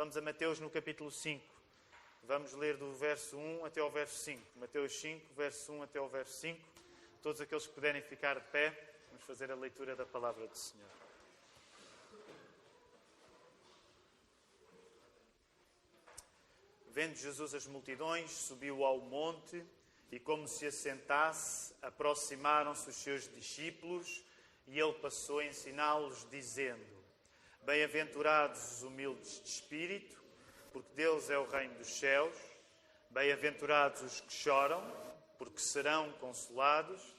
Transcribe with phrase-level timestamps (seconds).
[0.00, 1.44] Vamos a Mateus no capítulo 5.
[2.22, 4.40] Vamos ler do verso 1 até ao verso 5.
[4.56, 6.58] Mateus 5, verso 1 até ao verso 5.
[7.22, 8.70] Todos aqueles que puderem ficar de pé,
[9.10, 10.88] vamos fazer a leitura da palavra do Senhor.
[16.88, 19.62] Vendo Jesus as multidões, subiu ao monte
[20.10, 24.24] e, como se assentasse, aproximaram-se os seus discípulos
[24.66, 26.99] e ele passou a ensiná-los, dizendo:
[27.62, 30.18] Bem-aventurados os humildes de espírito,
[30.72, 32.34] porque deles é o reino dos céus.
[33.10, 34.82] Bem-aventurados os que choram,
[35.38, 37.14] porque serão consolados.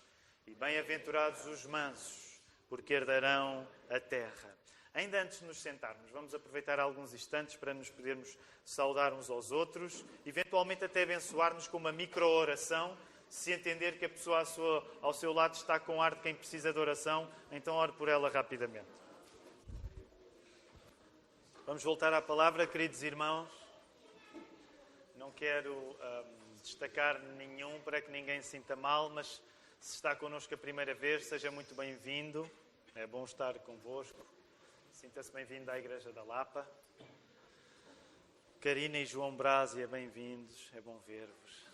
[0.48, 4.58] E bem-aventurados os mansos, porque herdarão a terra.
[4.94, 9.52] Ainda antes de nos sentarmos, vamos aproveitar alguns instantes para nos podermos saudar uns aos
[9.52, 12.98] outros, eventualmente até abençoar-nos com uma micro-oração.
[13.30, 14.44] Se entender que a pessoa
[15.02, 18.28] ao seu lado está com ar de quem precisa de oração, então ore por ela
[18.30, 18.90] rapidamente.
[21.64, 23.48] Vamos voltar à palavra, queridos irmãos.
[25.16, 29.40] Não quero um, destacar nenhum para que ninguém se sinta mal, mas
[29.80, 32.50] se está connosco a primeira vez, seja muito bem-vindo.
[32.96, 34.26] É bom estar convosco.
[34.92, 36.68] Sinta-se bem-vindo à Igreja da Lapa.
[38.60, 40.68] Karina e João Brásia, bem-vindos.
[40.76, 41.68] É bom ver-vos.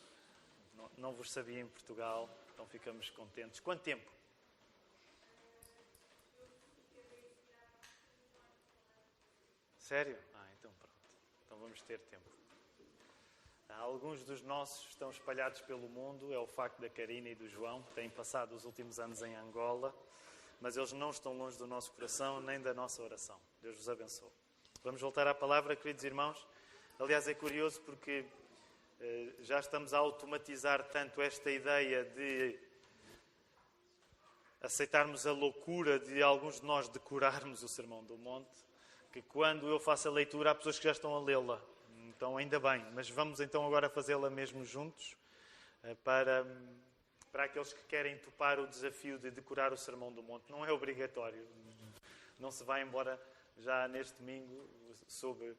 [0.76, 3.62] Não, não, vos sabia em Portugal, então ficamos contentes.
[3.62, 4.17] Quanto tempo?
[9.88, 10.18] Sério?
[10.36, 10.96] Ah, então pronto.
[11.46, 12.24] Então vamos ter tempo.
[13.70, 16.34] Alguns dos nossos estão espalhados pelo mundo.
[16.34, 19.36] É o facto da Karina e do João, que têm passado os últimos anos em
[19.36, 19.94] Angola
[20.60, 23.40] mas eles não estão longe do nosso coração nem da nossa oração.
[23.62, 24.30] Deus vos abençoe.
[24.84, 26.48] Vamos voltar à palavra, queridos irmãos.
[27.00, 28.26] Aliás, é curioso porque
[29.00, 32.60] eh, já estamos a automatizar tanto esta ideia de
[34.62, 38.66] aceitarmos a loucura de alguns de nós decorarmos o Sermão do Monte,
[39.12, 41.62] que quando eu faço a leitura há pessoas que já estão a lê-la.
[42.08, 42.86] Então, ainda bem.
[42.94, 45.16] Mas vamos então agora fazê-la mesmo juntos
[45.84, 46.46] eh, para
[47.32, 50.50] para aqueles que querem topar o desafio de decorar o Sermão do Monte.
[50.50, 51.46] Não é obrigatório.
[52.40, 53.22] Não se vai embora
[53.60, 54.68] já neste domingo
[55.08, 55.56] sob,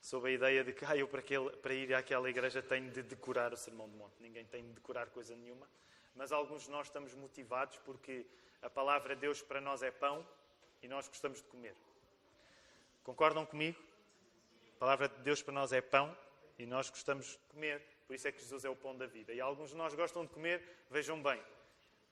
[0.00, 3.02] sob a ideia de que ah, eu para, aquele, para ir àquela igreja tenho de
[3.02, 4.14] decorar o Sermão do Monte.
[4.20, 5.66] Ninguém tem de decorar coisa nenhuma.
[6.14, 8.26] Mas alguns de nós estamos motivados porque
[8.60, 10.26] a palavra de Deus para nós é pão
[10.82, 11.74] e nós gostamos de comer.
[13.02, 13.78] Concordam comigo?
[14.76, 16.16] A palavra de Deus para nós é pão
[16.58, 17.82] e nós gostamos de comer.
[18.06, 19.32] Por isso é que Jesus é o pão da vida.
[19.32, 21.40] E alguns de nós gostam de comer, vejam bem,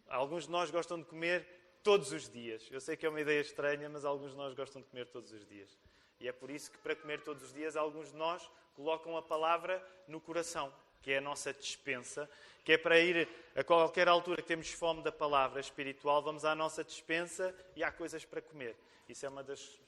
[0.08, 1.46] alguns de nós gostam de comer
[1.82, 2.68] todos os dias.
[2.70, 5.32] Eu sei que é uma ideia estranha, mas alguns de nós gostam de comer todos
[5.32, 5.78] os dias.
[6.18, 9.22] E é por isso que, para comer todos os dias, alguns de nós colocam a
[9.22, 12.28] palavra no coração, que é a nossa dispensa,
[12.64, 16.54] que é para ir a qualquer altura que temos fome da palavra espiritual, vamos à
[16.54, 18.76] nossa dispensa e há coisas para comer.
[19.08, 19.80] Isso é uma das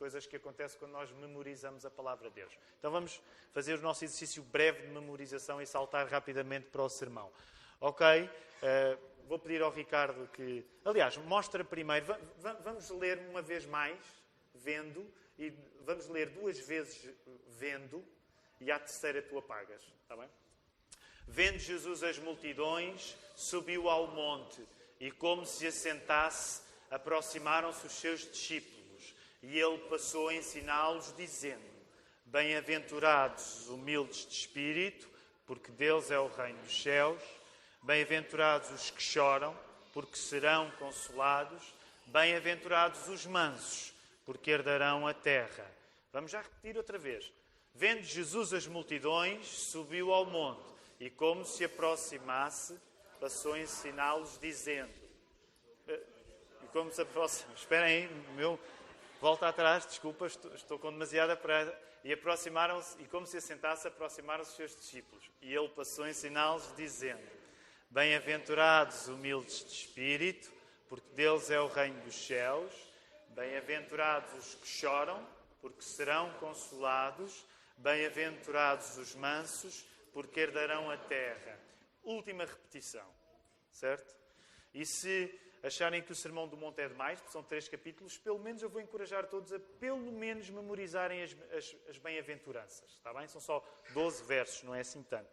[0.00, 2.58] coisas que acontecem quando nós memorizamos a palavra de Deus.
[2.78, 3.20] Então vamos
[3.52, 7.30] fazer o nosso exercício breve de memorização e saltar rapidamente para o sermão.
[7.78, 8.06] Ok?
[8.24, 10.64] Uh, vou pedir ao Ricardo que.
[10.86, 12.06] Aliás, mostra primeiro.
[12.64, 13.98] Vamos ler uma vez mais,
[14.54, 15.06] vendo,
[15.38, 15.52] e
[15.84, 17.06] vamos ler duas vezes
[17.46, 18.02] vendo,
[18.58, 19.82] e à terceira tu apagas.
[20.02, 20.30] Está bem?
[21.28, 24.66] Vendo Jesus as multidões, subiu ao monte,
[24.98, 28.79] e como se assentasse, aproximaram-se os seus discípulos
[29.42, 31.64] e ele passou a ensiná-los, dizendo:
[32.26, 35.08] Bem-aventurados os humildes de espírito,
[35.46, 37.22] porque deles é o reino dos céus.
[37.82, 39.56] Bem-aventurados os que choram,
[39.92, 41.74] porque serão consolados.
[42.06, 43.94] Bem-aventurados os mansos,
[44.26, 45.66] porque herdarão a terra.
[46.12, 47.32] Vamos já repetir outra vez.
[47.74, 50.68] Vendo Jesus as multidões, subiu ao monte
[50.98, 52.78] e, como se aproximasse,
[53.18, 54.92] passou a ensiná-los, dizendo:
[55.88, 56.00] eh,
[56.62, 57.52] E como se aproxima?
[57.56, 58.58] Esperem aí, meu
[59.20, 61.76] Volta atrás, desculpa, estou, estou com demasiada pressa.
[62.02, 65.30] E aproximaram-se, e como se assentasse, aproximaram-se os seus discípulos.
[65.42, 67.20] E ele passou a ensiná-los, dizendo:
[67.90, 70.50] Bem-aventurados humildes de espírito,
[70.88, 72.72] porque deles é o reino dos céus.
[73.28, 75.26] Bem-aventurados os que choram,
[75.60, 77.44] porque serão consolados.
[77.76, 79.84] Bem-aventurados os mansos,
[80.14, 81.60] porque herdarão a terra.
[82.02, 83.06] Última repetição,
[83.70, 84.14] certo?
[84.72, 88.38] E se acharem que o Sermão do Monte é demais, porque são três capítulos, pelo
[88.38, 92.90] menos eu vou encorajar todos a pelo menos memorizarem as, as, as bem-aventuranças.
[92.90, 93.26] Está bem?
[93.28, 95.30] São só 12 versos, não é assim tanto.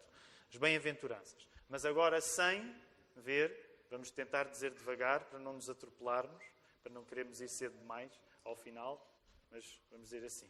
[0.49, 1.47] As bem-aventuranças.
[1.69, 2.75] Mas agora, sem
[3.15, 6.43] ver, vamos tentar dizer devagar para não nos atropelarmos,
[6.83, 8.11] para não queremos ir cedo demais
[8.43, 9.05] ao final,
[9.51, 10.49] mas vamos dizer assim.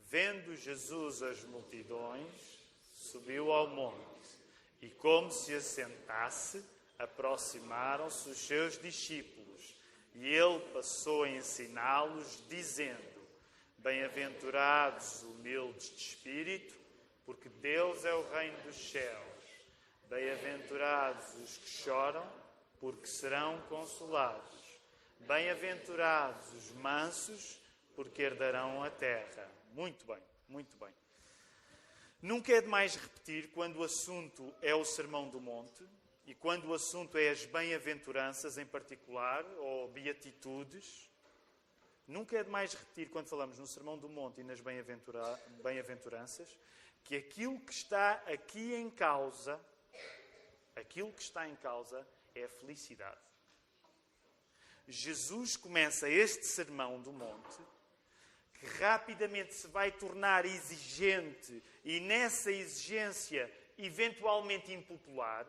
[0.00, 2.58] Vendo Jesus as multidões,
[2.94, 4.28] subiu ao monte
[4.80, 6.64] e, como se assentasse,
[6.98, 9.38] aproximaram-se os seus discípulos
[10.14, 13.18] e ele passou a ensiná-los, dizendo:
[13.78, 16.74] Bem-aventurados humildes de espírito,
[17.24, 19.28] porque Deus é o reino dos céus.
[20.08, 22.26] Bem-aventurados os que choram,
[22.80, 24.58] porque serão consolados.
[25.20, 27.60] Bem-aventurados os mansos,
[27.94, 29.48] porque herdarão a terra.
[29.72, 30.92] Muito bem, muito bem.
[32.20, 35.84] Nunca é demais repetir quando o assunto é o Sermão do Monte
[36.28, 41.10] e quando o assunto é as bem-aventuranças em particular, ou beatitudes.
[42.06, 46.54] Nunca é demais repetir quando falamos no Sermão do Monte e nas bem-aventuranças
[47.02, 49.58] que aquilo que está aqui em causa,
[50.76, 53.16] aquilo que está em causa é a felicidade.
[54.86, 57.58] Jesus começa este sermão do monte,
[58.52, 65.46] que rapidamente se vai tornar exigente e nessa exigência eventualmente impopular.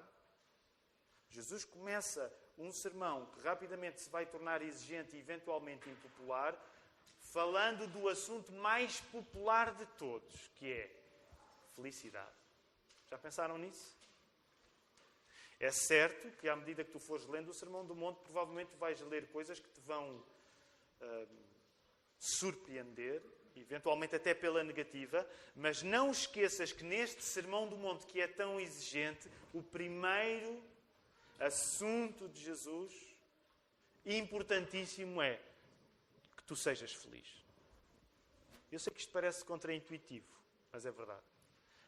[1.30, 6.58] Jesus começa um sermão que rapidamente se vai tornar exigente e eventualmente impopular,
[7.22, 10.92] falando do assunto mais popular de todos, que é
[11.76, 12.36] felicidade.
[13.10, 13.98] Já pensaram nisso?
[15.60, 19.02] É certo que, à medida que tu fores lendo o Sermão do Monte, provavelmente vais
[19.02, 20.24] ler coisas que te vão
[21.02, 21.28] uh,
[22.18, 23.22] surpreender,
[23.56, 28.60] eventualmente até pela negativa, mas não esqueças que neste Sermão do Monte, que é tão
[28.60, 30.64] exigente, o primeiro
[31.40, 32.94] assunto de Jesus,
[34.06, 35.40] importantíssimo, é
[36.38, 37.28] que tu sejas feliz.
[38.72, 40.28] Eu sei que isto parece contraintuitivo,
[40.72, 41.24] mas é verdade.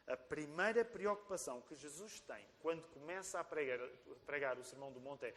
[0.07, 4.99] A primeira preocupação que Jesus tem quando começa a pregar, a pregar o Sermão do
[4.99, 5.35] Monte é: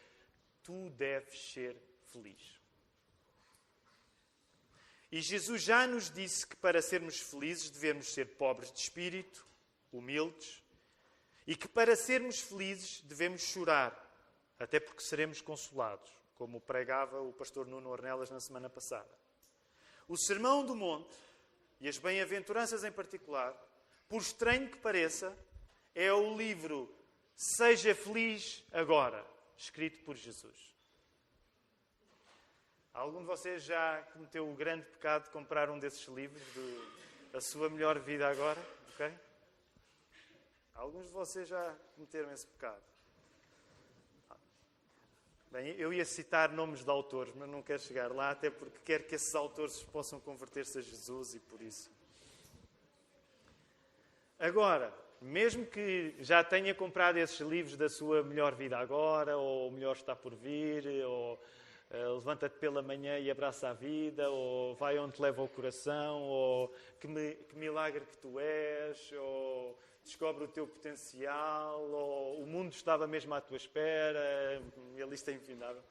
[0.63, 1.77] tu deves ser
[2.07, 2.59] feliz.
[5.13, 9.47] E Jesus já nos disse que para sermos felizes devemos ser pobres de espírito,
[9.93, 10.61] humildes,
[11.47, 14.04] e que para sermos felizes devemos chorar,
[14.59, 19.11] até porque seremos consolados, como pregava o pastor Nuno Ornelas na semana passada.
[20.09, 21.17] O Sermão do Monte,
[21.81, 23.55] e as bem-aventuranças em particular,
[24.09, 25.37] por estranho que pareça,
[25.95, 26.93] é o livro
[27.37, 29.25] Seja Feliz Agora,
[29.57, 30.75] escrito por Jesus.
[32.93, 37.41] Algum de vocês já cometeu o grande pecado de comprar um desses livros, de A
[37.41, 38.61] Sua Melhor Vida Agora?
[38.95, 39.13] Okay?
[40.75, 42.94] Alguns de vocês já cometeram esse pecado.
[45.55, 49.05] Bem, eu ia citar nomes de autores, mas não quero chegar lá, até porque quero
[49.05, 51.93] que esses autores possam converter-se a Jesus e por isso.
[54.37, 59.95] Agora, mesmo que já tenha comprado esses livros da sua melhor vida agora, ou melhor
[59.95, 61.41] está por vir, ou
[61.95, 66.23] uh, levanta-te pela manhã e abraça a vida, ou vai onde te leva o coração,
[66.23, 72.47] ou que, me, que milagre que tu és, ou descobre o teu potencial, ou o
[72.47, 74.61] mundo estava mesmo à tua espera,
[74.97, 75.83] e a lista é infindável.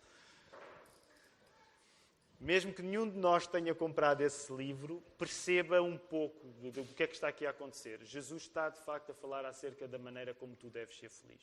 [2.39, 7.07] Mesmo que nenhum de nós tenha comprado esse livro, perceba um pouco do que é
[7.07, 8.03] que está aqui a acontecer.
[8.03, 11.41] Jesus está, de facto, a falar acerca da maneira como tu deves ser feliz.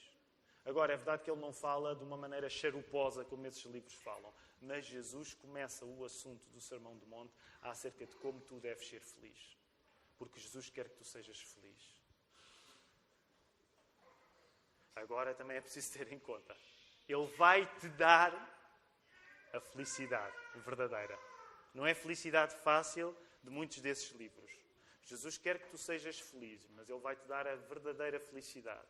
[0.62, 4.30] Agora, é verdade que ele não fala de uma maneira charuposa como esses livros falam,
[4.60, 9.00] mas Jesus começa o assunto do Sermão do Monte acerca de como tu deves ser
[9.00, 9.56] feliz.
[10.18, 11.96] Porque Jesus quer que tu sejas feliz.
[14.94, 16.56] Agora também é preciso ter em conta.
[17.08, 18.32] Ele vai te dar
[19.52, 21.18] a felicidade verdadeira.
[21.74, 24.50] Não é felicidade fácil de muitos desses livros.
[25.04, 28.86] Jesus quer que tu sejas feliz, mas Ele vai te dar a verdadeira felicidade.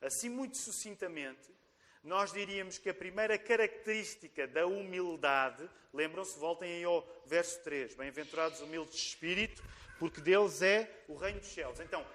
[0.00, 1.54] Assim, muito sucintamente,
[2.02, 8.94] nós diríamos que a primeira característica da humildade, lembram-se, voltem ao verso 3: Bem-aventurados humildes
[8.94, 9.62] de espírito,
[9.98, 11.78] porque deles é o reino dos céus.
[11.80, 12.06] Então,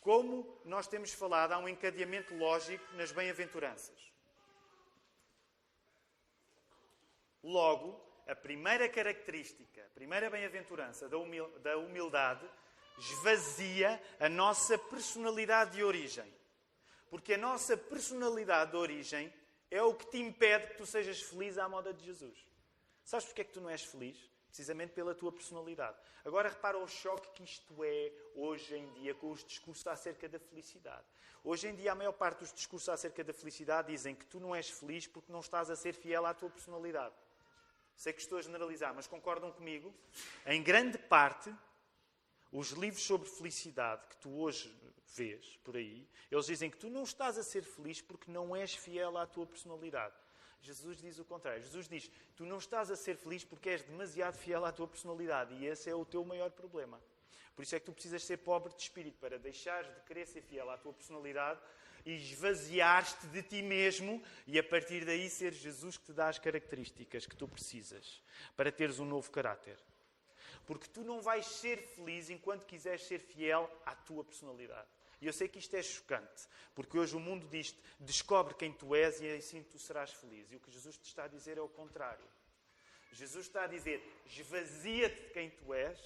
[0.00, 3.96] como nós temos falado, há um encadeamento lógico nas bem-aventuranças.
[7.42, 12.48] Logo, a primeira característica, a primeira bem-aventurança da humildade
[12.98, 16.37] esvazia a nossa personalidade de origem.
[17.10, 19.32] Porque a nossa personalidade de origem
[19.70, 22.38] é o que te impede que tu sejas feliz à moda de Jesus.
[23.04, 24.30] Sabes porque é que tu não és feliz?
[24.48, 25.96] Precisamente pela tua personalidade.
[26.24, 30.38] Agora repara o choque que isto é hoje em dia com os discursos acerca da
[30.38, 31.04] felicidade.
[31.44, 34.54] Hoje em dia, a maior parte dos discursos acerca da felicidade dizem que tu não
[34.54, 37.14] és feliz porque não estás a ser fiel à tua personalidade.
[37.94, 39.94] Sei que estou a generalizar, mas concordam comigo?
[40.46, 41.54] Em grande parte,
[42.52, 44.74] os livros sobre felicidade que tu hoje
[45.14, 48.74] vês por aí, eles dizem que tu não estás a ser feliz porque não és
[48.74, 50.14] fiel à tua personalidade.
[50.60, 51.62] Jesus diz o contrário.
[51.62, 55.54] Jesus diz: Tu não estás a ser feliz porque és demasiado fiel à tua personalidade
[55.54, 57.00] e esse é o teu maior problema.
[57.54, 60.42] Por isso é que tu precisas ser pobre de espírito para deixares de querer ser
[60.42, 61.60] fiel à tua personalidade
[62.04, 66.38] e esvaziar-te de ti mesmo e a partir daí ser Jesus que te dá as
[66.38, 68.22] características que tu precisas
[68.56, 69.76] para teres um novo caráter.
[70.68, 74.86] Porque tu não vais ser feliz enquanto quiseres ser fiel à tua personalidade.
[75.18, 78.94] E eu sei que isto é chocante, porque hoje o mundo diz descobre quem tu
[78.94, 80.52] és e assim tu serás feliz.
[80.52, 82.24] E o que Jesus te está a dizer é o contrário.
[83.12, 85.98] Jesus está a dizer: esvazia-te de quem tu és,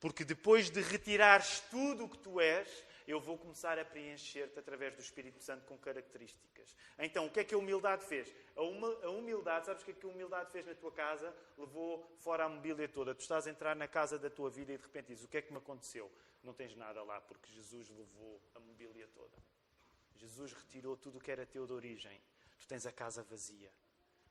[0.00, 4.94] porque depois de retirares tudo o que tu és, eu vou começar a preencher-te através
[4.94, 6.76] do Espírito Santo com características.
[6.98, 8.34] Então, o que é que a humildade fez?
[8.56, 8.62] A,
[9.10, 11.34] humildade, sabes o que é que a humildade fez na tua casa?
[11.56, 13.14] Levou fora a mobília toda.
[13.14, 15.38] Tu estás a entrar na casa da tua vida e de repente dizes: O que
[15.38, 16.10] é que me aconteceu?
[16.42, 19.36] Não tens nada lá, porque Jesus levou a mobília toda.
[20.16, 22.20] Jesus retirou tudo o que era teu de origem.
[22.58, 23.70] Tu tens a casa vazia.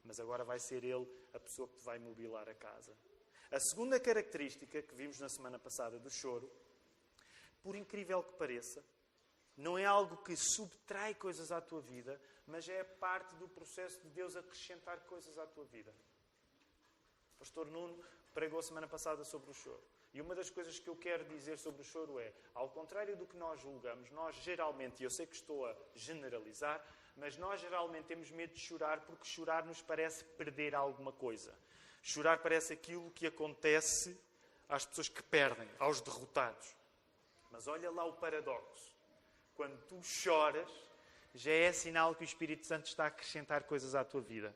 [0.03, 2.95] Mas agora vai ser Ele a pessoa que te vai mobilar a casa.
[3.51, 6.51] A segunda característica que vimos na semana passada do choro
[7.61, 8.83] por incrível que pareça,
[9.55, 14.09] não é algo que subtrai coisas à tua vida, mas é parte do processo de
[14.09, 15.93] Deus acrescentar coisas à tua vida.
[17.35, 18.01] O pastor Nuno
[18.33, 19.83] pregou semana passada sobre o choro.
[20.13, 23.27] E uma das coisas que eu quero dizer sobre o choro é, ao contrário do
[23.27, 26.83] que nós julgamos, nós geralmente, e eu sei que estou a generalizar,
[27.15, 31.53] mas nós geralmente temos medo de chorar porque chorar nos parece perder alguma coisa.
[32.01, 34.17] Chorar parece aquilo que acontece
[34.67, 36.78] às pessoas que perdem, aos derrotados.
[37.51, 38.95] Mas olha lá o paradoxo.
[39.55, 40.69] Quando tu choras,
[41.33, 44.55] já é sinal que o Espírito Santo está a acrescentar coisas à tua vida.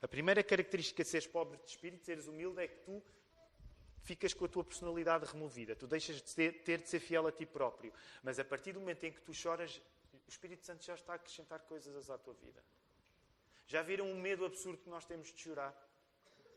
[0.00, 3.02] A primeira característica de seres pobre de espírito, seres humilde, é que tu
[4.02, 5.76] ficas com a tua personalidade removida.
[5.76, 7.92] Tu deixas de ter, ter de ser fiel a ti próprio.
[8.22, 9.80] Mas a partir do momento em que tu choras,
[10.12, 12.62] o Espírito Santo já está a acrescentar coisas à tua vida.
[13.66, 15.72] Já viram o medo absurdo que nós temos de chorar?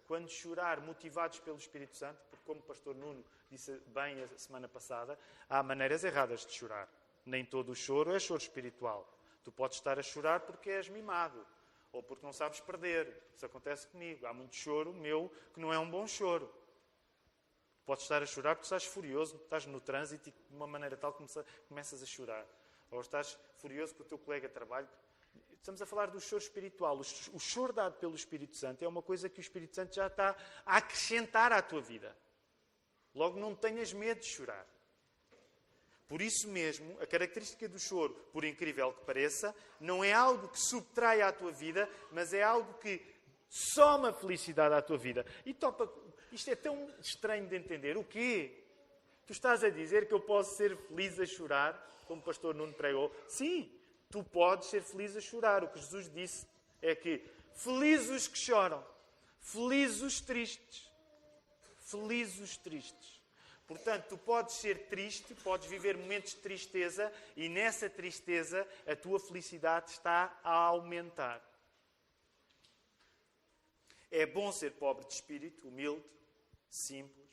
[0.07, 4.67] Quando chorar motivados pelo Espírito Santo, porque como o pastor Nuno disse bem a semana
[4.67, 5.17] passada,
[5.49, 6.87] há maneiras erradas de chorar.
[7.25, 9.11] Nem todo o choro é choro espiritual.
[9.43, 11.45] Tu podes estar a chorar porque és mimado
[11.91, 13.23] ou porque não sabes perder.
[13.33, 14.27] Isso acontece comigo.
[14.27, 16.51] Há muito choro meu que não é um bom choro.
[17.85, 21.13] Podes estar a chorar porque estás furioso, estás no trânsito e de uma maneira tal
[21.69, 22.45] começas a chorar.
[22.91, 24.87] Ou estás furioso com o teu colega de trabalho.
[25.65, 27.01] Estamos a falar do choro espiritual.
[27.33, 30.35] O choro dado pelo Espírito Santo é uma coisa que o Espírito Santo já está
[30.63, 32.15] a acrescentar à tua vida.
[33.15, 34.63] Logo, não tenhas medo de chorar.
[36.07, 40.59] Por isso mesmo, a característica do choro, por incrível que pareça, não é algo que
[40.59, 43.01] subtrai à tua vida, mas é algo que
[43.49, 45.25] soma felicidade à tua vida.
[45.47, 45.91] E topa,
[46.31, 47.97] isto é tão estranho de entender.
[47.97, 48.63] O quê?
[49.25, 52.73] Tu estás a dizer que eu posso ser feliz a chorar, como o pastor Nuno
[52.75, 53.11] pregou?
[53.27, 53.74] Sim,
[54.15, 55.63] tu podes ser feliz a chorar.
[55.63, 56.47] O que Jesus disse
[56.81, 57.21] é que
[57.53, 58.83] felizes os que choram,
[59.41, 60.95] felizes os tristes
[61.85, 63.21] felizes os tristes.
[63.67, 69.19] Portanto, tu podes ser triste, podes viver momentos de tristeza e nessa tristeza a tua
[69.19, 71.41] felicidade está a aumentar.
[74.11, 76.05] É bom ser pobre de espírito, humilde,
[76.69, 77.24] simples.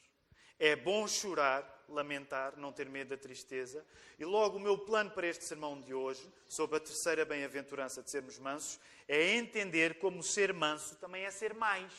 [0.64, 3.84] É bom chorar, lamentar, não ter medo da tristeza.
[4.16, 8.08] E logo o meu plano para este sermão de hoje, sobre a terceira bem-aventurança de
[8.08, 8.78] sermos mansos,
[9.08, 11.92] é entender como ser manso também é ser mais.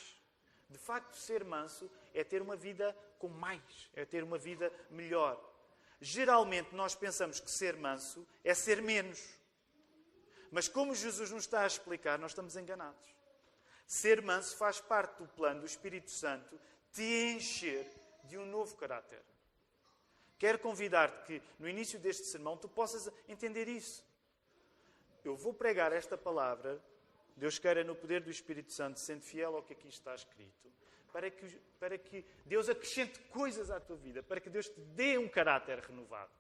[0.70, 5.38] De facto, ser manso é ter uma vida com mais, é ter uma vida melhor.
[6.00, 9.22] Geralmente nós pensamos que ser manso é ser menos.
[10.50, 13.14] Mas como Jesus nos está a explicar, nós estamos enganados.
[13.86, 16.58] Ser manso faz parte do plano do Espírito Santo
[16.94, 17.04] te
[17.36, 19.22] encher de um novo caráter.
[20.38, 24.04] Quero convidar-te que no início deste sermão tu possas entender isso.
[25.24, 26.82] Eu vou pregar esta palavra,
[27.36, 30.74] Deus queira no poder do Espírito Santo, sendo fiel ao que aqui está escrito
[31.14, 31.48] para que,
[31.80, 35.78] para que Deus acrescente coisas à tua vida, para que Deus te dê um caráter
[35.78, 36.32] renovado.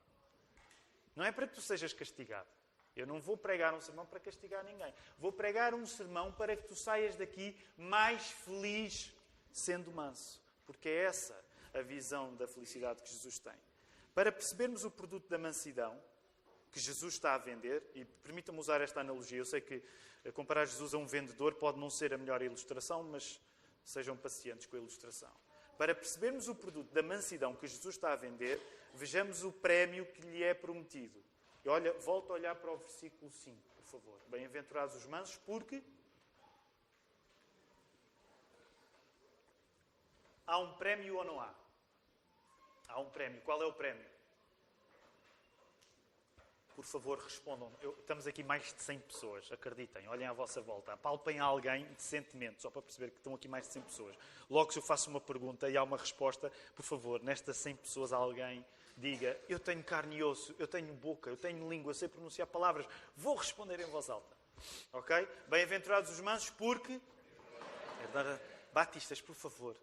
[1.15, 2.49] Não é para que tu sejas castigado.
[2.95, 4.91] Eu não vou pregar um sermão para castigar ninguém.
[5.19, 9.13] Vou pregar um sermão para que tu saias daqui mais feliz
[9.51, 10.41] sendo manso.
[10.65, 11.42] Porque é essa
[11.73, 13.53] a visão da felicidade que Jesus tem.
[14.13, 15.99] Para percebermos o produto da mansidão
[16.71, 19.83] que Jesus está a vender, e permitam-me usar esta analogia, eu sei que
[20.33, 23.39] comparar Jesus a um vendedor pode não ser a melhor ilustração, mas
[23.83, 25.31] Sejam pacientes com a ilustração.
[25.77, 28.61] Para percebermos o produto da mansidão que Jesus está a vender,
[28.93, 31.21] vejamos o prémio que lhe é prometido.
[31.65, 34.19] E olha, volta a olhar para o versículo 5, por favor.
[34.29, 35.83] Bem-aventurados os mansos, porque
[40.45, 41.53] há um prémio ou não há?
[42.93, 43.41] Há um prémio.
[43.41, 44.13] Qual é o prémio?
[46.75, 47.71] por favor, respondam.
[47.81, 51.85] Eu, estamos aqui mais de 100 pessoas, acreditem, olhem à vossa volta, apalpem a alguém
[51.93, 54.15] decentemente, só para perceber que estão aqui mais de 100 pessoas.
[54.49, 58.13] Logo, se eu faço uma pergunta e há uma resposta, por favor, nestas 100 pessoas,
[58.13, 58.65] alguém
[58.97, 62.47] diga: Eu tenho carne e osso, eu tenho boca, eu tenho língua, eu sei pronunciar
[62.47, 64.35] palavras, vou responder em voz alta.
[64.91, 65.27] Ok?
[65.47, 66.99] Bem-aventurados os mansos, porque.
[68.73, 69.75] Batistas, por favor,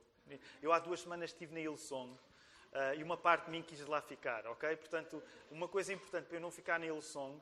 [0.62, 2.16] Eu há duas semanas estive na Hillsong
[2.72, 4.76] uh, e uma parte de mim quis lá ficar, ok?
[4.76, 7.40] Portanto, uma coisa importante para eu não ficar na Hillsong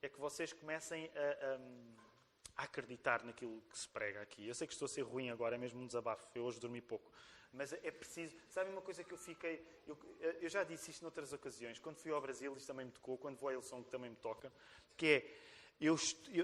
[0.00, 4.46] é que vocês comecem a, a, a, acreditar naquilo que se prega aqui.
[4.46, 6.26] Eu sei que estou a ser ruim agora, é mesmo um desabafo.
[6.34, 7.10] Eu hoje dormi pouco.
[7.52, 8.34] Mas é preciso.
[8.48, 9.64] Sabe uma coisa que eu fiquei.
[9.86, 9.98] Eu,
[10.40, 11.78] eu já disse isto noutras ocasiões.
[11.78, 13.18] Quando fui ao Brasil, isto também me tocou.
[13.18, 14.52] Quando vou a Hillsong, também me toca.
[14.96, 15.52] Que é.
[15.80, 15.96] Eu,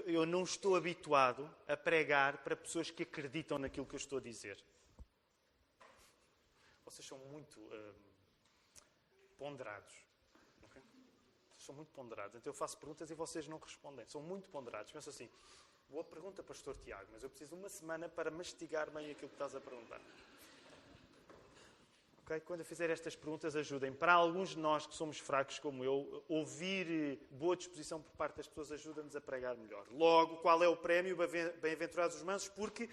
[0.05, 4.21] eu, não estou habituado a pregar para pessoas que acreditam naquilo que eu estou a
[4.21, 4.61] dizer.
[6.83, 7.95] Vocês são muito uh,
[9.39, 9.95] ponderados.
[10.65, 10.83] Okay?
[11.57, 12.35] São muito ponderados.
[12.35, 14.05] Então eu faço perguntas e vocês não respondem.
[14.05, 14.91] São muito ponderados.
[14.91, 15.29] Penso assim:
[15.89, 19.35] boa pergunta, Pastor Tiago, mas eu preciso de uma semana para mastigar bem aquilo que
[19.35, 20.01] estás a perguntar.
[22.25, 22.41] Okay?
[22.41, 23.91] Quando eu fizer estas perguntas, ajudem.
[23.93, 28.35] Para alguns de nós que somos fracos como eu, ouvir eh, boa disposição por parte
[28.37, 29.87] das pessoas ajuda-nos a pregar melhor.
[29.89, 31.17] Logo, qual é o prémio?
[31.61, 32.87] Bem-aventurados os mansos, porque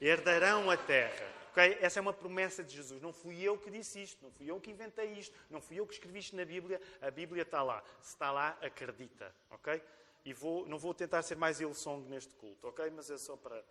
[0.00, 1.41] herdarão a terra.
[1.52, 1.76] Okay?
[1.80, 3.00] Essa é uma promessa de Jesus.
[3.02, 5.86] Não fui eu que disse isto, não fui eu que inventei isto, não fui eu
[5.86, 6.80] que escrevi isto na Bíblia.
[7.00, 7.84] A Bíblia está lá.
[8.00, 9.34] Se está lá, acredita.
[9.50, 9.80] Ok?
[10.24, 12.90] E vou, não vou tentar ser mais Hillsong neste culto, ok?
[12.90, 13.62] Mas é só para,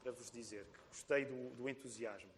[0.00, 2.30] para vos dizer que gostei do, do entusiasmo.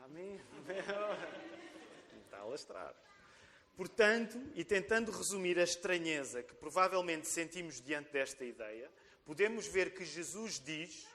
[0.00, 0.40] Amém?
[2.24, 2.94] Está a lastrar.
[3.76, 8.90] Portanto, e tentando resumir a estranheza que provavelmente sentimos diante desta ideia,
[9.24, 11.06] podemos ver que Jesus diz,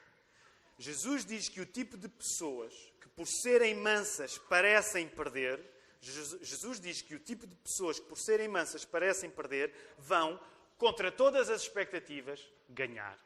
[0.79, 5.61] Jesus diz que o tipo de pessoas que por serem mansas parecem perder,
[5.99, 10.39] Jesus diz que o tipo de pessoas que por serem mansas parecem perder, vão,
[10.77, 13.19] contra todas as expectativas, ganhar.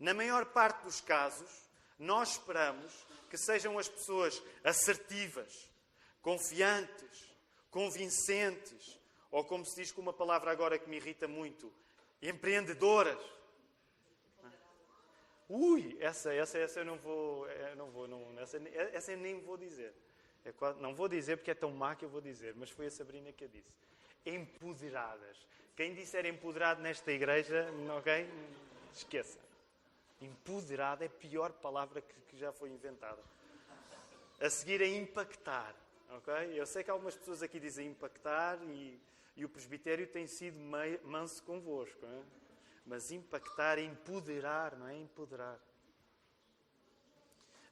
[0.00, 1.48] Na maior parte dos casos,
[1.96, 2.92] nós esperamos
[3.30, 5.70] que sejam as pessoas assertivas,
[6.20, 7.32] confiantes,
[7.70, 8.98] convincentes,
[9.30, 11.72] ou como se diz com uma palavra agora que me irrita muito,
[12.20, 13.37] empreendedoras.
[15.48, 18.58] Ui, essa, essa, essa eu não vou, eu não vou, não, essa,
[18.92, 19.94] essa eu nem vou dizer.
[20.44, 22.86] É quase, não vou dizer porque é tão má que eu vou dizer, mas foi
[22.86, 23.72] a Sabrina que a disse.
[24.26, 25.46] Empoderadas.
[25.74, 28.28] Quem disser empoderado nesta igreja, ok?
[28.92, 29.38] Esqueça.
[30.20, 33.22] Empoderada é a pior palavra que, que já foi inventada.
[34.40, 35.74] A seguir é impactar.
[36.16, 36.58] Okay?
[36.58, 38.98] Eu sei que algumas pessoas aqui dizem impactar e,
[39.36, 42.04] e o presbitério tem sido meio, manso convosco.
[42.04, 42.22] É?
[42.88, 44.96] Mas impactar é empoderar, não é?
[44.96, 45.60] Empoderar.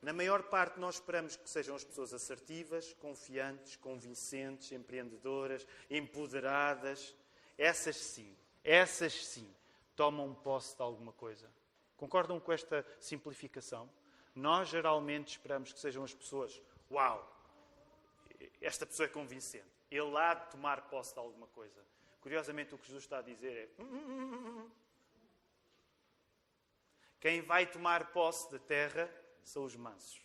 [0.03, 7.15] Na maior parte, nós esperamos que sejam as pessoas assertivas, confiantes, convincentes, empreendedoras, empoderadas.
[7.57, 9.51] Essas sim, essas sim,
[9.97, 11.51] tomam posse de alguma coisa.
[11.97, 13.89] Concordam com esta simplificação?
[14.35, 17.27] Nós geralmente esperamos que sejam as pessoas, uau,
[18.61, 19.65] esta pessoa é convincente.
[19.91, 21.81] Ele há de tomar posse de alguma coisa.
[22.21, 24.71] Curiosamente, o que Jesus está a dizer é: hum, hum, hum,
[27.21, 29.11] quem vai tomar posse da terra
[29.43, 30.21] são os mansos,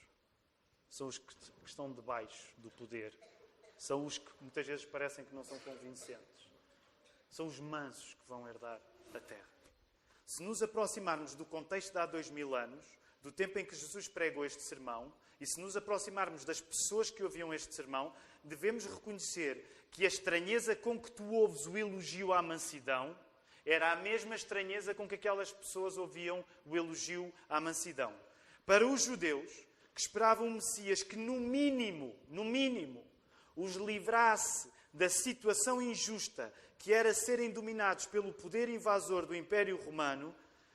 [0.89, 1.34] são os que
[1.65, 3.17] estão debaixo do poder,
[3.77, 6.51] são os que muitas vezes parecem que não são convincentes,
[7.30, 8.80] são os mansos que vão herdar
[9.13, 9.49] a terra.
[10.25, 12.86] Se nos aproximarmos do contexto de há dois mil anos,
[13.21, 17.23] do tempo em que Jesus pregou este sermão, e se nos aproximarmos das pessoas que
[17.23, 22.41] ouviam este sermão, devemos reconhecer que a estranheza com que tu ouves o elogio à
[22.41, 23.17] mansidão
[23.65, 28.13] era a mesma estranheza com que aquelas pessoas ouviam o elogio à mansidão.
[28.65, 29.52] Para os judeus,
[29.93, 33.06] que esperavam um Messias que, no mínimo, no mínimo,
[33.56, 40.34] os livrasse da situação injusta que era serem dominados pelo poder invasor do Império Romano,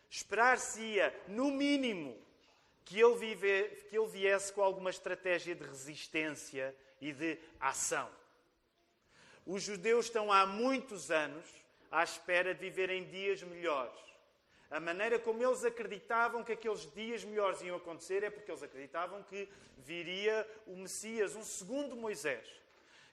[0.09, 2.17] esperar-se-ia, no mínimo,
[2.85, 8.09] que ele, vive, que ele viesse com alguma estratégia de resistência e de ação.
[9.45, 11.45] Os judeus estão há muitos anos
[11.97, 13.99] à espera de viverem dias melhores.
[14.71, 19.23] A maneira como eles acreditavam que aqueles dias melhores iam acontecer é porque eles acreditavam
[19.23, 22.47] que viria o Messias, um segundo Moisés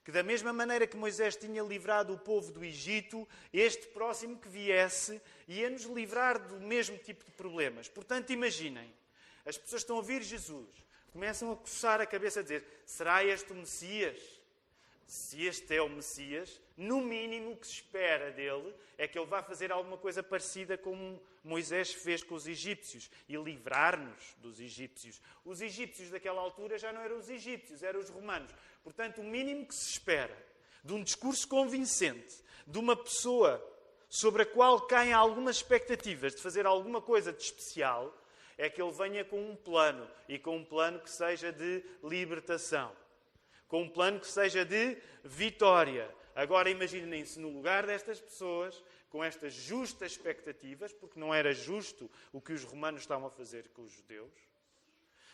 [0.04, 4.50] que da mesma maneira que Moisés tinha livrado o povo do Egito, este próximo que
[4.50, 7.88] viesse ia nos livrar do mesmo tipo de problemas.
[7.88, 8.93] Portanto, imaginem,
[9.46, 10.67] as pessoas estão a ouvir Jesus,
[11.13, 14.42] começam a coçar a cabeça a dizer: será este o Messias?
[15.13, 19.28] Se este é o Messias, no mínimo o que se espera dele é que ele
[19.28, 25.21] vá fazer alguma coisa parecida como Moisés fez com os egípcios e livrar-nos dos egípcios.
[25.45, 28.52] Os egípcios daquela altura já não eram os egípcios, eram os romanos.
[28.84, 30.36] Portanto, o mínimo que se espera
[30.84, 32.34] de um discurso convincente,
[32.65, 33.63] de uma pessoa
[34.10, 38.12] sobre a qual caem algumas expectativas de fazer alguma coisa de especial,
[38.58, 42.91] é que ele venha com um plano e com um plano que seja de libertação,
[43.74, 46.08] com um plano que seja de vitória.
[46.36, 52.40] Agora imaginem-se no lugar destas pessoas com estas justas expectativas, porque não era justo o
[52.40, 54.32] que os romanos estavam a fazer com os judeus.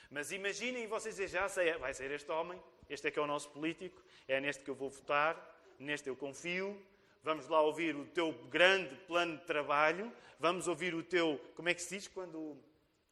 [0.09, 3.49] Mas imaginem vocês já sei, vai ser este homem, este é que é o nosso
[3.49, 5.35] político, é neste que eu vou votar,
[5.77, 6.81] neste eu confio,
[7.21, 11.73] vamos lá ouvir o teu grande plano de trabalho, vamos ouvir o teu, como é
[11.73, 12.55] que se diz quando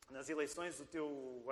[0.10, 1.44] nas eleições, o teu,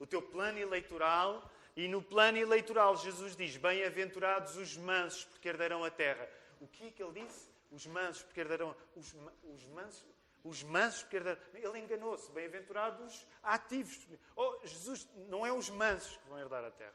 [0.00, 5.84] o teu plano eleitoral, e no plano eleitoral Jesus diz: Bem-aventurados os mansos, porque herdarão
[5.84, 6.26] a terra.
[6.58, 7.50] O que é que ele disse?
[7.70, 8.74] Os mansos, porque herdarão.
[8.96, 10.04] Os, os mansos,
[10.42, 11.40] os mansos, porque herdarão.
[11.52, 12.32] Ele enganou-se.
[12.32, 14.08] Bem-aventurados os ativos.
[14.34, 16.94] Oh, Jesus, não é os mansos que vão herdar a terra.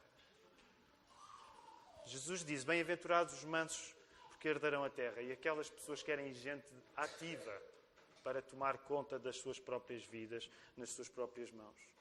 [2.05, 3.95] Jesus diz: Bem-aventurados os mansos,
[4.29, 5.21] porque herdarão a terra.
[5.21, 6.65] E aquelas pessoas que querem gente
[6.95, 7.61] ativa
[8.23, 12.00] para tomar conta das suas próprias vidas nas suas próprias mãos.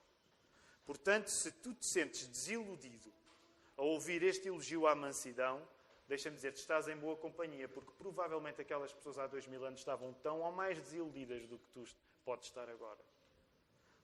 [0.84, 3.12] Portanto, se tu te sentes desiludido
[3.76, 5.66] ao ouvir este elogio à mansidão,
[6.08, 9.80] deixa-me dizer, te estás em boa companhia, porque provavelmente aquelas pessoas há dois mil anos
[9.80, 11.84] estavam tão ou mais desiludidas do que tu
[12.24, 12.98] podes estar agora.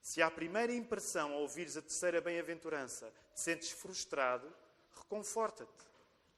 [0.00, 4.50] Se à primeira impressão, ao ouvires a terceira bem-aventurança, te sentes frustrado,
[4.94, 5.84] reconforta-te.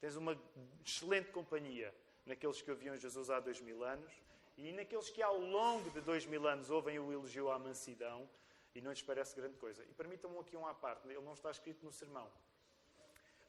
[0.01, 0.35] Tens uma
[0.83, 1.93] excelente companhia
[2.25, 4.11] naqueles que ouviam Jesus há dois mil anos
[4.57, 8.27] e naqueles que ao longo de dois mil anos ouvem o elogio à mansidão
[8.75, 9.83] e não lhes parece grande coisa.
[9.83, 12.31] E permitam-me aqui um à parte, ele não está escrito no sermão.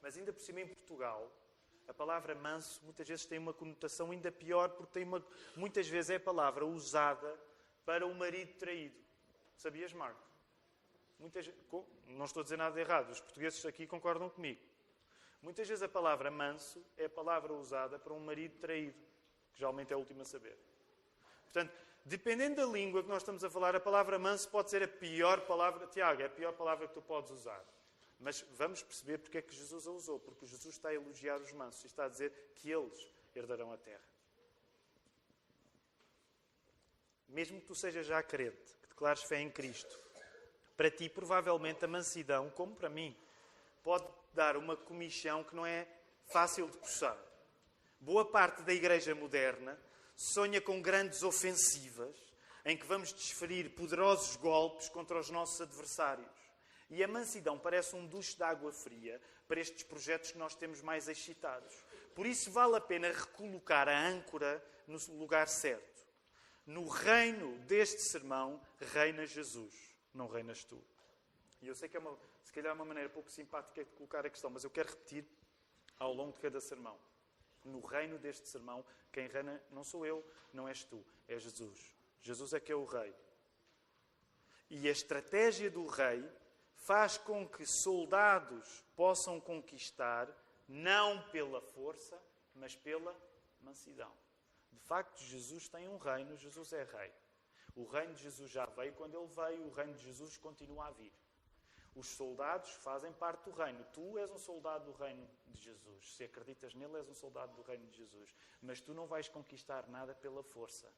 [0.02, 1.30] Mas ainda por cima em Portugal,
[1.86, 5.24] a palavra manso muitas vezes tem uma conotação ainda pior, porque tem uma,
[5.56, 7.38] muitas vezes é a palavra usada
[7.84, 8.98] para o marido traído.
[9.56, 10.22] Sabias, Marco?
[11.18, 11.50] Muitas,
[12.06, 14.60] não estou a dizer nada errado, os portugueses aqui concordam comigo.
[15.42, 18.98] Muitas vezes a palavra manso é a palavra usada para um marido traído,
[19.52, 20.56] que geralmente é o último a saber.
[21.42, 24.88] Portanto, dependendo da língua que nós estamos a falar, a palavra manso pode ser a
[24.88, 25.86] pior palavra.
[25.86, 27.64] Tiago, é a pior palavra que tu podes usar.
[28.18, 30.18] Mas vamos perceber porque é que Jesus a usou.
[30.18, 33.78] Porque Jesus está a elogiar os mansos e está a dizer que eles herdarão a
[33.78, 34.04] terra.
[37.28, 39.98] Mesmo que tu sejas já crente, que declares fé em Cristo,
[40.76, 43.16] para ti, provavelmente, a mansidão, como para mim,
[43.82, 45.86] pode dar uma comichão que não é
[46.26, 47.16] fácil de coçar.
[48.00, 49.78] Boa parte da igreja moderna
[50.20, 52.14] sonha com grandes ofensivas
[52.62, 56.28] em que vamos desferir poderosos golpes contra os nossos adversários.
[56.90, 60.82] E a mansidão parece um duche de água fria para estes projetos que nós temos
[60.82, 61.74] mais excitados.
[62.14, 66.04] Por isso vale a pena recolocar a âncora no lugar certo.
[66.66, 68.60] No reino deste sermão
[68.92, 69.74] reina Jesus,
[70.12, 70.84] não reinas tu.
[71.62, 74.30] E eu sei que é uma, se calhar uma maneira pouco simpática de colocar a
[74.30, 75.24] questão, mas eu quero repetir
[75.98, 76.98] ao longo de cada sermão.
[77.64, 81.94] No reino deste sermão, quem reina não sou eu, não és tu, é Jesus.
[82.22, 83.14] Jesus é que é o rei.
[84.68, 86.24] E a estratégia do rei
[86.74, 90.28] faz com que soldados possam conquistar
[90.68, 92.20] não pela força,
[92.54, 93.14] mas pela
[93.60, 94.12] mansidão.
[94.72, 97.12] De facto, Jesus tem um reino, Jesus é rei.
[97.74, 100.90] O reino de Jesus já veio quando ele veio, o reino de Jesus continua a
[100.90, 101.12] vir.
[101.94, 103.84] Os soldados fazem parte do reino.
[103.92, 106.14] Tu és um soldado do reino de Jesus.
[106.14, 108.34] Se acreditas nele, és um soldado do reino de Jesus.
[108.62, 110.92] Mas tu não vais conquistar nada pela força,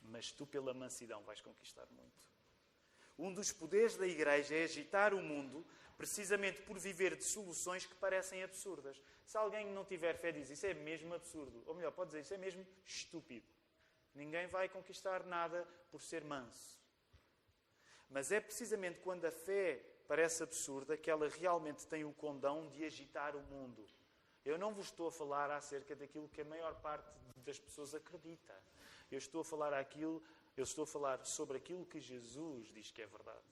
[0.00, 2.28] mas tu, pela mansidão, vais conquistar muito.
[3.18, 5.66] Um dos poderes da igreja é agitar o mundo
[5.98, 9.02] precisamente por viver de soluções que parecem absurdas.
[9.24, 11.62] Se alguém não tiver fé, diz isso é mesmo absurdo.
[11.66, 13.46] Ou melhor, pode dizer isso é mesmo estúpido.
[14.14, 16.78] Ninguém vai conquistar nada por ser manso.
[18.08, 22.84] Mas é precisamente quando a fé parece absurda, que ela realmente tem o condão de
[22.84, 23.86] agitar o mundo.
[24.44, 27.06] Eu não vos estou a falar acerca daquilo que a maior parte
[27.44, 28.58] das pessoas acredita.
[29.10, 30.22] Eu estou a falar aquilo,
[30.56, 33.44] eu estou a falar sobre aquilo que Jesus diz que é verdade.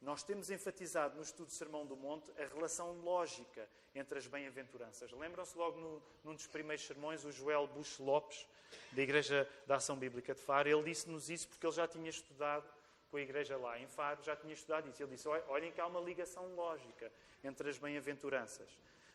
[0.00, 5.10] Nós temos enfatizado no estudo do Sermão do Monte a relação lógica entre as bem-aventuranças.
[5.12, 8.46] Lembram-se logo no, num dos primeiros sermões, o Joel Bush Lopes,
[8.92, 12.68] da Igreja da Ação Bíblica de Faro, ele disse-nos isso porque ele já tinha estudado
[13.14, 15.00] com a igreja lá em Faro, já tinha estudado isso.
[15.00, 17.12] Ele disse: olhem que há uma ligação lógica
[17.44, 18.68] entre as bem-aventuranças.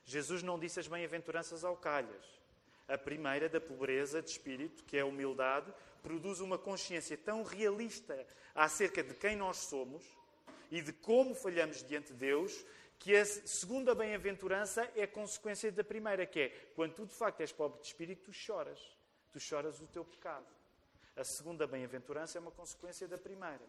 [0.06, 2.26] Jesus não disse as bem-aventuranças ao calhas.
[2.88, 8.26] A primeira, da pobreza de espírito, que é a humildade, produz uma consciência tão realista
[8.56, 10.02] acerca de quem nós somos
[10.72, 12.66] e de como falhamos diante de Deus,
[12.98, 17.52] que a segunda bem-aventurança é consequência da primeira, que é quando tu de facto és
[17.52, 18.80] pobre de espírito, tu choras.
[19.34, 20.48] Tu choras o teu pecado.
[21.18, 23.60] A segunda bem-aventurança é uma consequência da primeira.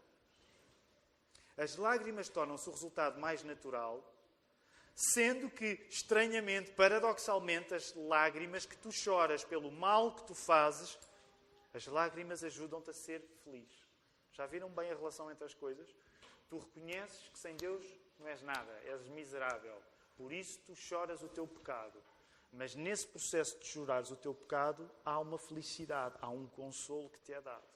[1.61, 4.03] As lágrimas tornam-se o resultado mais natural,
[4.94, 10.99] sendo que, estranhamente, paradoxalmente, as lágrimas que tu choras pelo mal que tu fazes,
[11.75, 13.70] as lágrimas ajudam-te a ser feliz.
[14.33, 15.94] Já viram bem a relação entre as coisas?
[16.49, 17.87] Tu reconheces que sem Deus
[18.18, 19.83] não és nada, és miserável.
[20.16, 22.03] Por isso tu choras o teu pecado.
[22.51, 27.20] Mas nesse processo de chorares o teu pecado, há uma felicidade, há um consolo que
[27.20, 27.68] te é dado.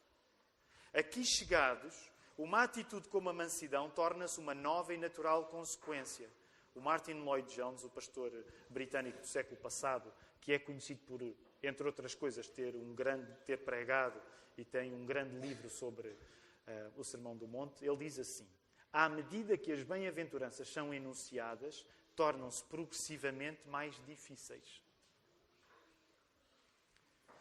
[0.95, 6.29] Aqui chegados, uma atitude como a mansidão torna-se uma nova e natural consequência.
[6.75, 8.33] O Martin Lloyd Jones, o pastor
[8.69, 11.21] britânico do século passado, que é conhecido por,
[11.63, 14.21] entre outras coisas, ter um grande ter pregado
[14.57, 18.49] e tem um grande livro sobre uh, o Sermão do Monte, ele diz assim:
[18.93, 24.83] à medida que as bem-aventuranças são enunciadas, tornam-se progressivamente mais difíceis.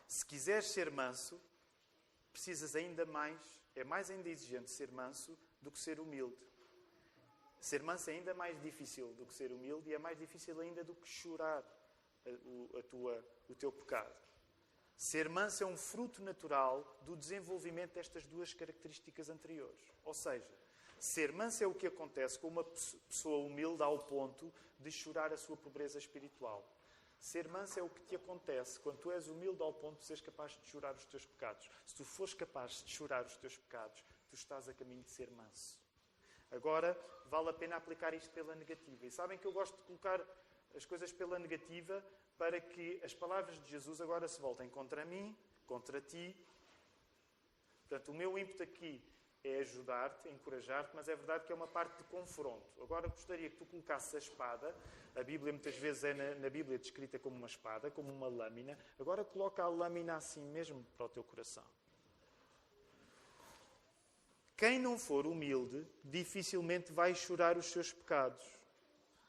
[0.08, 1.40] Se quiseres ser manso,
[2.32, 3.40] precisas ainda mais,
[3.76, 6.38] é mais ainda exigente ser manso do que ser humilde.
[7.60, 10.84] Ser manso é ainda mais difícil do que ser humilde e é mais difícil ainda
[10.84, 11.64] do que chorar
[12.26, 14.14] a, a tua, o teu pecado.
[14.98, 19.82] Ser manso é um fruto natural do desenvolvimento destas duas características anteriores.
[20.04, 20.48] Ou seja,
[21.04, 25.38] Ser manso é o que acontece com uma pessoa humilde ao ponto de chorar a
[25.38, 26.66] sua pobreza espiritual.
[27.24, 30.22] Ser manso é o que te acontece quando tu és humilde ao ponto de seres
[30.22, 31.70] capaz de chorar os teus pecados.
[31.86, 35.32] Se tu fores capaz de chorar os teus pecados, tu estás a caminho de ser
[35.32, 35.80] manso.
[36.52, 39.06] Agora, vale a pena aplicar isto pela negativa.
[39.06, 40.20] E sabem que eu gosto de colocar
[40.76, 42.06] as coisas pela negativa
[42.38, 45.34] para que as palavras de Jesus agora se voltem contra mim,
[45.66, 46.36] contra ti.
[47.88, 49.02] Portanto, o meu ímpeto aqui
[49.44, 52.64] é ajudar-te, encorajar-te, mas é verdade que é uma parte de confronto.
[52.82, 54.76] Agora gostaria que tu colocasses a espada,
[55.16, 58.78] a Bíblia muitas vezes é na, na, Bíblia descrita como uma espada, como uma lâmina,
[59.00, 61.64] agora coloca a lâmina assim mesmo para o teu coração.
[64.56, 68.46] Quem não for humilde, dificilmente vai chorar os seus pecados.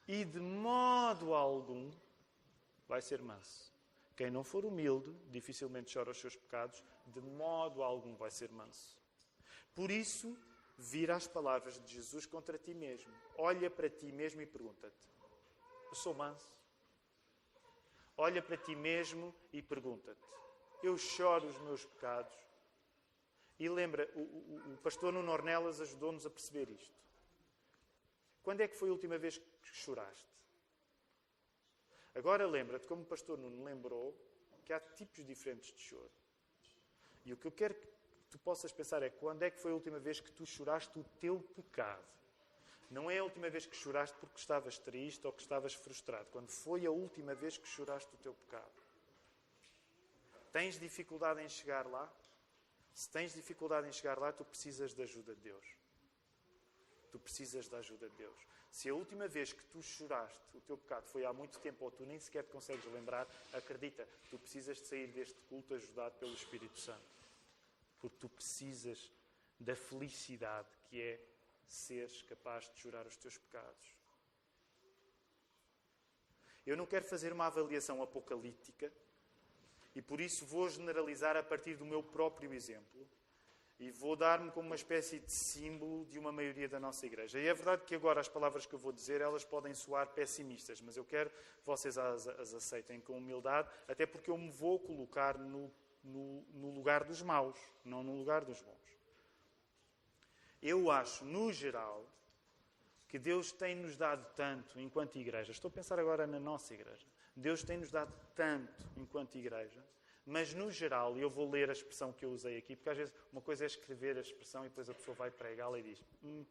[0.07, 1.91] E de modo algum
[2.87, 3.73] vai ser manso.
[4.17, 9.04] Quem não for humilde, dificilmente chora os seus pecados, de modo algum vai ser manso.
[9.75, 10.37] Por isso,
[10.79, 13.13] vira as palavras de Jesus contra ti mesmo.
[13.37, 15.09] Olha para ti mesmo e pergunta-te:
[15.89, 16.53] Eu sou manso?
[18.17, 20.21] Olha para ti mesmo e pergunta-te:
[20.83, 22.37] Eu choro os meus pecados?
[23.59, 26.95] E lembra, o, o, o pastor Nuno Ornelas ajudou-nos a perceber isto.
[28.43, 30.29] Quando é que foi a última vez que choraste?
[32.15, 34.15] Agora lembra-te, como o pastor Nuno lembrou,
[34.65, 36.11] que há tipos diferentes de choro.
[37.25, 37.75] E o que eu quero
[38.35, 41.05] tu possas pensar é quando é que foi a última vez que tu choraste o
[41.21, 42.05] teu pecado?
[42.91, 46.27] Não é a última vez que choraste porque estavas triste ou que estavas frustrado.
[46.33, 48.83] Quando foi a última vez que choraste o teu pecado?
[50.53, 52.13] Tens dificuldade em chegar lá?
[52.93, 55.67] Se tens dificuldade em chegar lá, tu precisas da ajuda de Deus.
[57.13, 58.47] Tu precisas da ajuda de Deus.
[58.69, 61.91] Se a última vez que tu choraste o teu pecado foi há muito tempo ou
[61.93, 66.35] tu nem sequer te consegues lembrar, acredita, tu precisas de sair deste culto ajudado pelo
[66.35, 67.14] Espírito Santo
[68.05, 69.11] porque tu precisas
[69.59, 71.19] da felicidade que é
[71.65, 73.97] seres capaz de chorar os teus pecados.
[76.67, 78.93] Eu não quero fazer uma avaliação apocalíptica
[79.95, 83.09] e por isso vou generalizar a partir do meu próprio exemplo
[83.81, 87.41] e vou dar-me como uma espécie de símbolo de uma maioria da nossa igreja.
[87.41, 90.79] E é verdade que agora as palavras que eu vou dizer, elas podem soar pessimistas,
[90.83, 94.79] mas eu quero que vocês as, as aceitem com humildade, até porque eu me vou
[94.79, 95.73] colocar no
[96.05, 98.99] no, no lugar dos maus, não no lugar dos bons.
[100.63, 102.07] Eu acho, no geral,
[103.09, 105.53] que Deus tem-nos dado tanto enquanto igreja.
[105.53, 107.07] Estou a pensar agora na nossa igreja.
[107.37, 109.85] Deus tem-nos dado tanto enquanto igreja,
[110.27, 112.97] mas no geral, e eu vou ler a expressão que eu usei aqui, porque às
[112.97, 116.03] vezes uma coisa é escrever a expressão e depois a pessoa vai pregá-la e diz:
[116.23, 116.45] hum,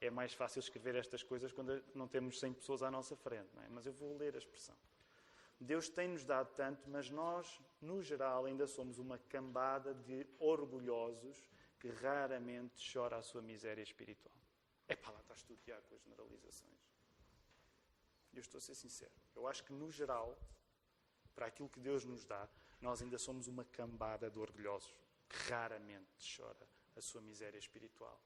[0.00, 3.68] é mais fácil escrever estas coisas quando não temos 100 pessoas à nossa frente, é?
[3.70, 4.76] mas eu vou ler a expressão.
[5.60, 11.88] Deus tem-nos dado tanto, mas nós, no geral, ainda somos uma cambada de orgulhosos que
[11.88, 14.34] raramente chora a sua miséria espiritual.
[14.86, 15.56] É para lá estás tu,
[15.88, 16.78] com as generalizações.
[18.32, 19.12] Eu estou a ser sincero.
[19.34, 20.38] Eu acho que, no geral,
[21.34, 22.48] para aquilo que Deus nos dá,
[22.80, 24.94] nós ainda somos uma cambada de orgulhosos
[25.28, 26.66] que raramente chora
[26.96, 28.20] a sua miséria espiritual.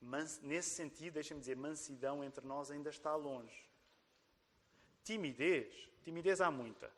[0.00, 3.68] Mas, nesse sentido, deixa-me dizer, mansidão entre nós ainda está longe.
[5.08, 6.92] Timidez, timidez há muita.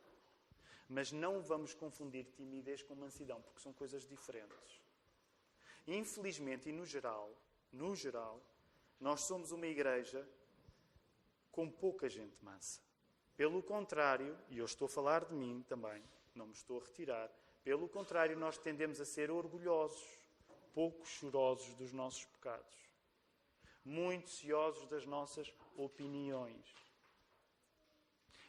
[0.89, 4.81] Mas não vamos confundir timidez com mansidão, porque são coisas diferentes.
[5.87, 7.33] Infelizmente e no geral,
[7.71, 8.43] no geral,
[8.99, 10.27] nós somos uma igreja
[11.53, 12.81] com pouca gente mansa.
[13.37, 16.03] Pelo contrário, e eu estou a falar de mim também,
[16.35, 17.31] não me estou a retirar,
[17.63, 20.19] pelo contrário, nós tendemos a ser orgulhosos,
[20.73, 22.75] pouco chorosos dos nossos pecados,
[23.85, 26.75] muito ciosos das nossas opiniões,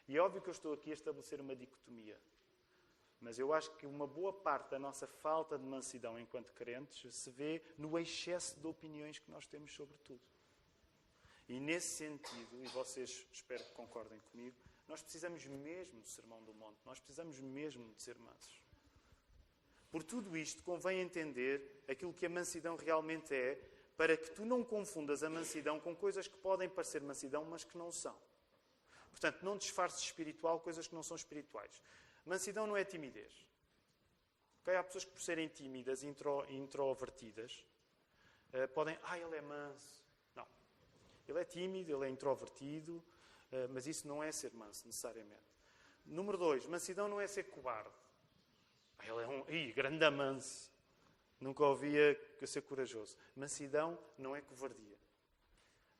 [0.08, 2.18] e é óbvio que eu estou aqui a estabelecer uma dicotomia.
[3.20, 7.30] Mas eu acho que uma boa parte da nossa falta de mansidão enquanto crentes se
[7.30, 10.20] vê no excesso de opiniões que nós temos sobre tudo.
[11.48, 14.56] E nesse sentido, e vocês espero que concordem comigo,
[14.88, 18.62] nós precisamos mesmo do Sermão do Monte, nós precisamos mesmo de ser mansos.
[19.90, 23.54] Por tudo isto, convém entender aquilo que a mansidão realmente é,
[23.96, 27.76] para que tu não confundas a mansidão com coisas que podem parecer mansidão, mas que
[27.76, 28.18] não são.
[29.12, 31.80] Portanto, não disfarces espiritual coisas que não são espirituais.
[32.26, 33.46] Mansidão não é timidez.
[34.62, 34.74] Okay?
[34.74, 37.64] Há pessoas que, por serem tímidas e intro, introvertidas,
[38.54, 38.98] uh, podem.
[39.04, 40.04] Ah, ele é manso.
[40.34, 40.46] Não.
[41.28, 45.52] Ele é tímido, ele é introvertido, uh, mas isso não é ser manso, necessariamente.
[46.04, 47.90] Número dois, mansidão não é ser cobarde.
[49.02, 49.48] Ele é um.
[49.48, 50.72] Ih, grande manso.
[51.40, 53.16] Nunca ouvia que ser corajoso.
[53.34, 54.96] Mansidão não é covardia.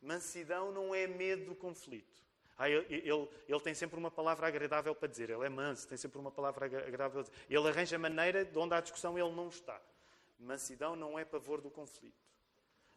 [0.01, 2.23] Mansidão não é medo do conflito.
[2.59, 5.31] Ah, ele, ele, ele, tem sempre uma palavra agradável para dizer.
[5.31, 7.25] Ele é manso, tem sempre uma palavra agradável.
[7.49, 9.81] Ele arranja maneira de onde há discussão ele não está.
[10.39, 12.23] Mansidão não é pavor do conflito.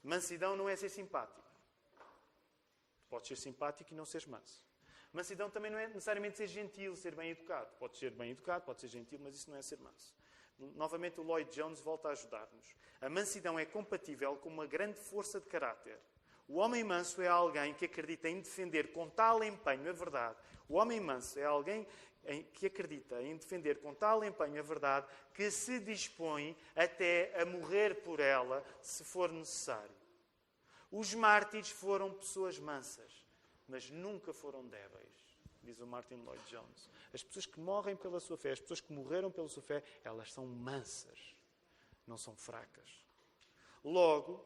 [0.03, 1.43] Mansidão não é ser simpático.
[3.09, 4.63] Podes ser simpático e não seres manso.
[5.13, 7.71] Mansidão também não é necessariamente ser gentil, ser bem educado.
[7.79, 10.13] Pode ser bem educado, pode ser gentil, mas isso não é ser manso.
[10.57, 12.75] Novamente, o Lloyd Jones volta a ajudar-nos.
[13.01, 15.99] A mansidão é compatível com uma grande força de caráter.
[16.47, 20.37] O homem manso é alguém que acredita em defender com tal empenho a verdade.
[20.69, 21.87] O homem manso é alguém
[22.53, 28.03] que acredita em defender com tal empenho a verdade que se dispõe até a morrer
[28.03, 29.95] por ela, se for necessário.
[30.91, 33.25] Os mártires foram pessoas mansas
[33.67, 35.25] mas nunca foram débeis,
[35.63, 36.89] diz o Martin Lloyd Jones.
[37.13, 40.31] As pessoas que morrem pela sua fé, as pessoas que morreram pela sua fé, elas
[40.31, 41.35] são mansas,
[42.05, 43.03] não são fracas.
[43.83, 44.45] Logo,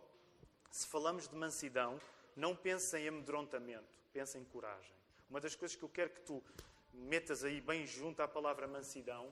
[0.69, 1.99] se falamos de mansidão,
[2.35, 4.93] não pense em amedrontamento, pense em coragem.
[5.29, 6.43] Uma das coisas que eu quero que tu
[6.93, 9.31] metas aí bem junto à palavra mansidão,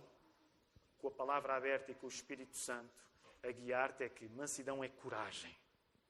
[1.00, 3.06] com a palavra aberta e com o Espírito Santo
[3.43, 5.56] a guiar-te, é que mansidão é coragem.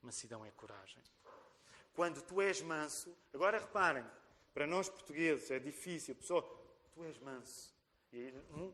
[0.01, 1.03] Mansidão é coragem
[1.97, 3.11] quando tu és manso.
[3.33, 4.05] Agora reparem,
[4.53, 6.43] para nós portugueses é difícil, pessoal,
[6.93, 7.73] tu és manso.
[8.13, 8.71] E hum,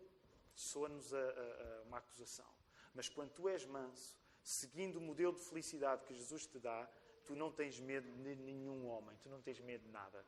[0.54, 2.46] soa-nos a, a, a uma acusação.
[2.94, 6.90] Mas quando tu és manso, seguindo o modelo de felicidade que Jesus te dá,
[7.26, 10.26] tu não tens medo de nenhum homem, tu não tens medo de nada.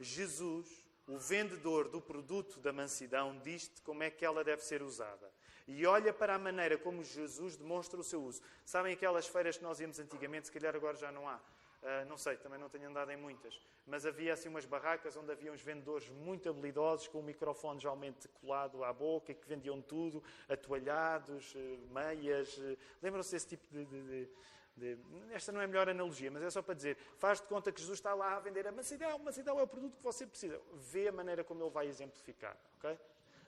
[0.00, 5.32] Jesus, o vendedor do produto da mansidão, diz-te como é que ela deve ser usada
[5.66, 8.40] e olha para a maneira como Jesus demonstra o seu uso.
[8.64, 11.40] Sabem aquelas feiras que nós íamos antigamente, se calhar agora já não há.
[11.86, 13.60] Uh, não sei, também não tenho andado em muitas.
[13.86, 18.26] Mas havia assim umas barracas onde havia uns vendedores muito habilidosos, com o microfone geralmente
[18.40, 22.58] colado à boca, que vendiam tudo, atoalhados, eh, meias.
[22.58, 24.28] Eh, lembram-se desse tipo de, de, de
[24.76, 24.98] de,
[25.30, 27.80] esta não é a melhor analogia, mas é só para dizer: faz de conta que
[27.80, 30.60] Jesus está lá a vender a mansidão, mansidão é o produto que você precisa.
[30.74, 32.98] Vê a maneira como ele vai exemplificar, ok?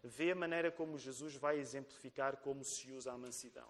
[0.03, 3.69] vê a maneira como Jesus vai exemplificar como se usa a mansidão.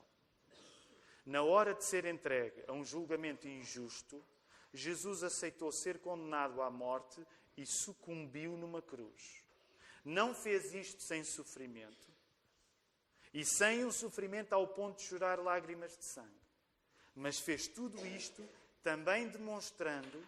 [1.25, 4.25] Na hora de ser entregue a um julgamento injusto,
[4.73, 7.27] Jesus aceitou ser condenado à morte
[7.57, 9.43] e sucumbiu numa cruz.
[10.05, 12.09] Não fez isto sem sofrimento
[13.33, 16.41] e sem o sofrimento ao ponto de chorar lágrimas de sangue,
[17.15, 18.47] mas fez tudo isto
[18.83, 20.27] também demonstrando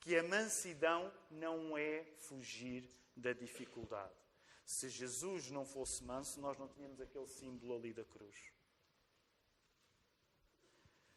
[0.00, 4.12] que a mansidão não é fugir da dificuldade.
[4.64, 8.53] Se Jesus não fosse manso, nós não tínhamos aquele símbolo ali da cruz.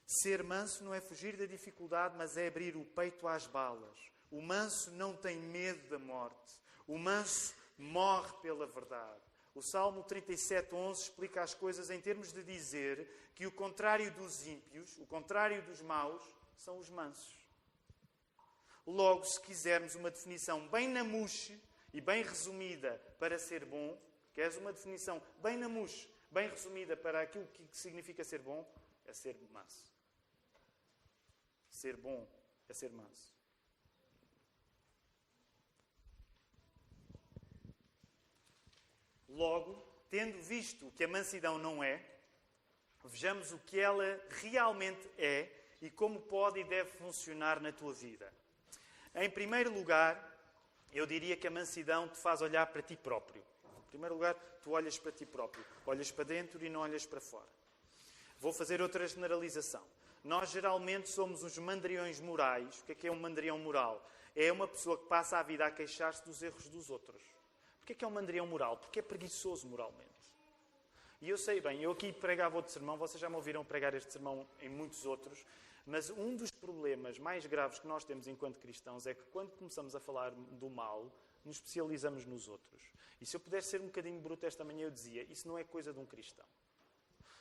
[0.10, 4.00] Ser manso não é fugir da dificuldade, mas é abrir o peito às balas.
[4.32, 6.54] O manso não tem medo da morte.
[6.88, 9.22] O manso morre pela verdade.
[9.54, 14.98] O Salmo 37:11 explica as coisas em termos de dizer que o contrário dos ímpios,
[14.98, 16.24] o contrário dos maus,
[16.56, 17.46] são os mansos.
[18.86, 21.62] Logo, se quisermos uma definição bem na mousse
[21.93, 24.02] e bem resumida para ser bom,
[24.34, 28.65] queres uma definição bem na mousse, bem resumida para aquilo que significa ser bom,
[29.06, 29.97] é ser manso.
[31.78, 32.28] Ser bom
[32.68, 33.36] é ser manso.
[39.30, 39.76] Logo,
[40.10, 42.04] tendo visto que a mansidão não é,
[43.06, 48.34] vejamos o que ela realmente é e como pode e deve funcionar na tua vida.
[49.13, 50.18] Em primeiro lugar,
[50.92, 53.44] eu diria que a mansidão te faz olhar para ti próprio.
[53.78, 55.63] Em primeiro lugar, tu olhas para ti próprio.
[55.86, 57.48] Olhas para dentro e não olhas para fora.
[58.40, 59.86] Vou fazer outra generalização.
[60.24, 62.80] Nós geralmente somos uns mandriões morais.
[62.82, 64.06] O que é que é um mandrião moral?
[64.36, 67.22] É uma pessoa que passa a vida a queixar-se dos erros dos outros.
[67.80, 68.78] Porquê é que é um mandrião moral?
[68.78, 70.08] Porque é preguiçoso moralmente.
[71.22, 74.13] E eu sei bem, eu aqui pregava outro sermão, vocês já me ouviram pregar este
[74.13, 75.44] sermão em muitos outros,
[75.84, 79.96] mas um dos problemas mais graves que nós temos enquanto cristãos é que quando começamos
[79.96, 81.12] a falar do mal,
[81.44, 82.84] nos especializamos nos outros.
[83.20, 85.63] E se eu pudesse ser um bocadinho bruto esta manhã, eu dizia: isso não é
[85.63, 86.46] coisa de um cristão.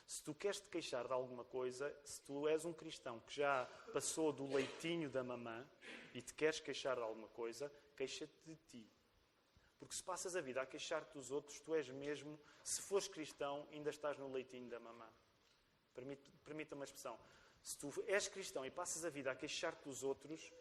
[0.07, 3.65] Se tu queres te queixar de alguma coisa, se tu és um cristão que já
[3.91, 5.67] passou do leitinho da mamã
[6.13, 8.89] e te queres queixar de alguma coisa, queixa-te de ti.
[9.77, 13.67] Porque se passas a vida a queixar-te dos outros, tu és mesmo, se fores cristão,
[13.69, 15.09] ainda estás no leitinho da mamã.
[16.45, 17.19] Permita-me a expressão.
[17.61, 20.53] Se tu és cristão e passas a vida a queixar-te dos outros,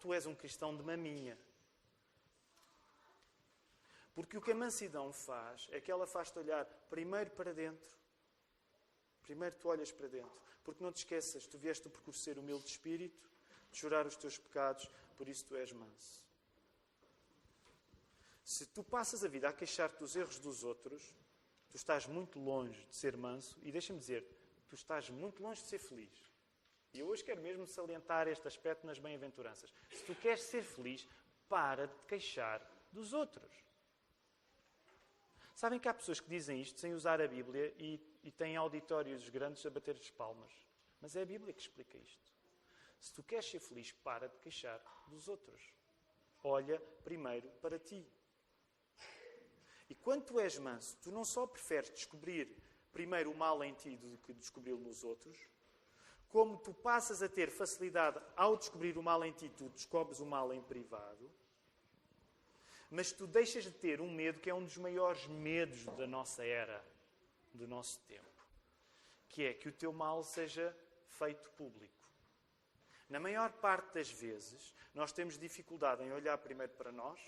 [0.00, 1.38] tu és um cristão de maminha.
[4.12, 8.01] Porque o que a mansidão faz é que ela faz-te olhar primeiro para dentro.
[9.22, 10.40] Primeiro tu olhas para dentro.
[10.64, 13.28] Porque não te esqueças, tu vieste o percurso ser humilde de espírito,
[13.70, 16.22] de chorar os teus pecados, por isso tu és manso.
[18.44, 21.14] Se tu passas a vida a queixar-te dos erros dos outros,
[21.70, 24.26] tu estás muito longe de ser manso e deixa-me dizer,
[24.68, 26.12] tu estás muito longe de ser feliz.
[26.92, 29.72] E eu hoje quero mesmo salientar este aspecto nas bem-aventuranças.
[29.90, 31.08] Se tu queres ser feliz,
[31.48, 32.60] para de queixar
[32.92, 33.50] dos outros.
[35.62, 39.28] Sabem que há pessoas que dizem isto sem usar a Bíblia e, e têm auditórios
[39.28, 40.52] grandes a bater as palmas.
[41.00, 42.32] Mas é a Bíblia que explica isto.
[42.98, 45.72] Se tu queres ser feliz, para de queixar dos outros.
[46.42, 48.04] Olha primeiro para ti.
[49.88, 52.60] E quando tu és manso, tu não só preferes descobrir
[52.92, 55.46] primeiro o mal em ti do que descobri-lo nos outros,
[56.28, 60.26] como tu passas a ter facilidade ao descobrir o mal em ti, tu descobres o
[60.26, 61.30] mal em privado,
[62.92, 66.44] mas tu deixas de ter um medo que é um dos maiores medos da nossa
[66.44, 66.84] era,
[67.54, 68.46] do nosso tempo,
[69.30, 70.76] que é que o teu mal seja
[71.08, 72.06] feito público.
[73.08, 77.18] Na maior parte das vezes, nós temos dificuldade em olhar primeiro para nós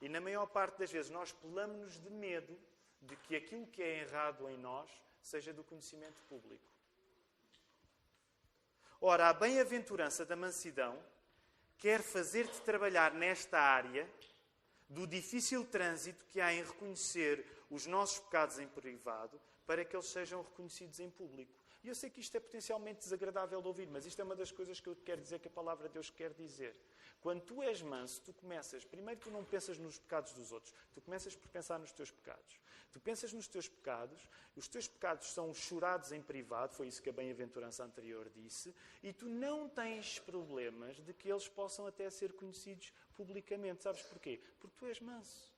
[0.00, 2.58] e na maior parte das vezes nós pelamos-nos de medo
[3.02, 6.64] de que aquilo que é errado em nós seja do conhecimento público.
[9.02, 10.98] Ora, a bem-aventurança da mansidão
[11.76, 14.08] quer fazer-te trabalhar nesta área
[14.88, 20.06] do difícil trânsito que há em reconhecer os nossos pecados em privado para que eles
[20.06, 21.52] sejam reconhecidos em público.
[21.82, 24.50] E eu sei que isto é potencialmente desagradável de ouvir, mas isto é uma das
[24.50, 26.74] coisas que eu quero dizer que a palavra de Deus quer dizer.
[27.20, 31.00] Quando tu és manso, tu começas, primeiro tu não pensas nos pecados dos outros, tu
[31.00, 32.60] começas por pensar nos teus pecados.
[32.92, 37.10] Tu pensas nos teus pecados, os teus pecados são chorados em privado, foi isso que
[37.10, 42.32] a bem-aventurança anterior disse, e tu não tens problemas de que eles possam até ser
[42.32, 43.82] conhecidos publicamente.
[43.82, 44.40] Sabes porquê?
[44.58, 45.57] Porque tu és manso.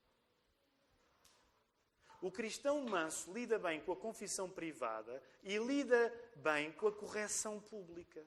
[2.20, 7.58] O cristão manso lida bem com a confissão privada e lida bem com a correção
[7.58, 8.22] pública.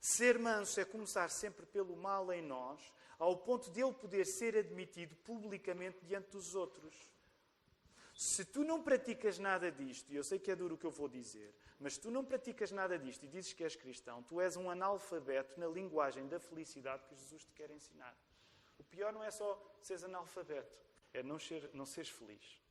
[0.00, 2.80] Ser manso é começar sempre pelo mal em nós,
[3.18, 6.94] ao ponto de ele poder ser admitido publicamente diante dos outros.
[8.14, 10.90] Se tu não praticas nada disto, e eu sei que é duro o que eu
[10.90, 14.56] vou dizer, mas tu não praticas nada disto e dizes que és cristão, tu és
[14.56, 18.16] um analfabeto na linguagem da felicidade que Jesus te quer ensinar.
[18.78, 20.72] O pior não é só seres analfabeto,
[21.12, 22.63] é não, ser, não seres feliz.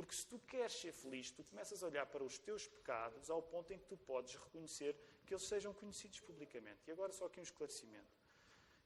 [0.00, 3.42] Porque se tu queres ser feliz, tu começas a olhar para os teus pecados ao
[3.42, 4.96] ponto em que tu podes reconhecer
[5.26, 6.80] que eles sejam conhecidos publicamente.
[6.86, 8.08] E agora só aqui um esclarecimento.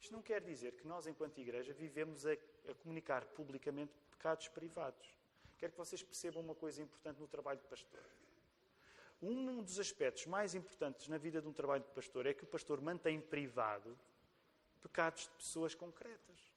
[0.01, 5.07] Isto não quer dizer que nós, enquanto igreja, vivemos a, a comunicar publicamente pecados privados.
[5.57, 8.05] Quero que vocês percebam uma coisa importante no trabalho de pastor.
[9.23, 12.49] Um dos aspectos mais importantes na vida de um trabalho de pastor é que o
[12.49, 13.97] pastor mantém privado
[14.83, 16.53] pecados de pessoas concretas.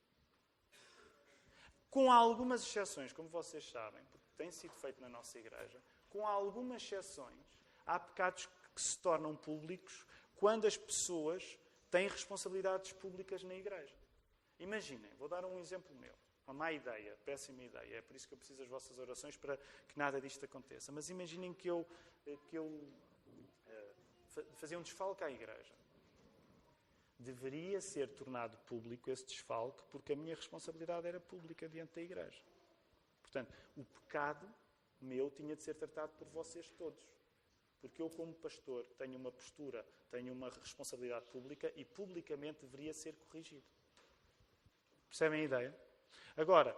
[1.92, 4.04] Com algumas exceções, como vocês sabem,
[4.38, 10.06] tem sido feito na nossa igreja, com algumas exceções, há pecados que se tornam públicos
[10.36, 11.58] quando as pessoas
[11.90, 13.96] têm responsabilidades públicas na igreja.
[14.60, 16.14] Imaginem, vou dar um exemplo meu.
[16.46, 17.98] Uma má ideia, péssima ideia.
[17.98, 20.92] É por isso que eu preciso das vossas orações para que nada disto aconteça.
[20.92, 21.86] Mas imaginem que eu,
[22.46, 25.74] que eu uh, fazia um desfalque à igreja.
[27.20, 32.42] Deveria ser tornado público esse desfalque porque a minha responsabilidade era pública diante da igreja.
[33.28, 34.48] Portanto, o pecado
[35.02, 37.06] meu tinha de ser tratado por vocês todos.
[37.80, 43.14] Porque eu, como pastor, tenho uma postura, tenho uma responsabilidade pública e publicamente deveria ser
[43.30, 43.64] corrigido.
[45.08, 45.80] Percebem a ideia?
[46.36, 46.76] Agora,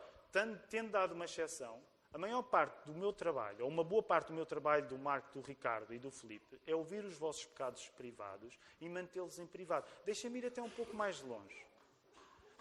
[0.70, 1.82] tendo dado uma exceção,
[2.12, 5.32] a maior parte do meu trabalho, ou uma boa parte do meu trabalho do Marco,
[5.32, 9.88] do Ricardo e do Felipe, é ouvir os vossos pecados privados e mantê-los em privado.
[10.04, 11.66] Deixem-me ir até um pouco mais longe.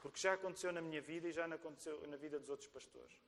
[0.02, 3.18] Porque já aconteceu na minha vida e já aconteceu na vida dos outros pastores.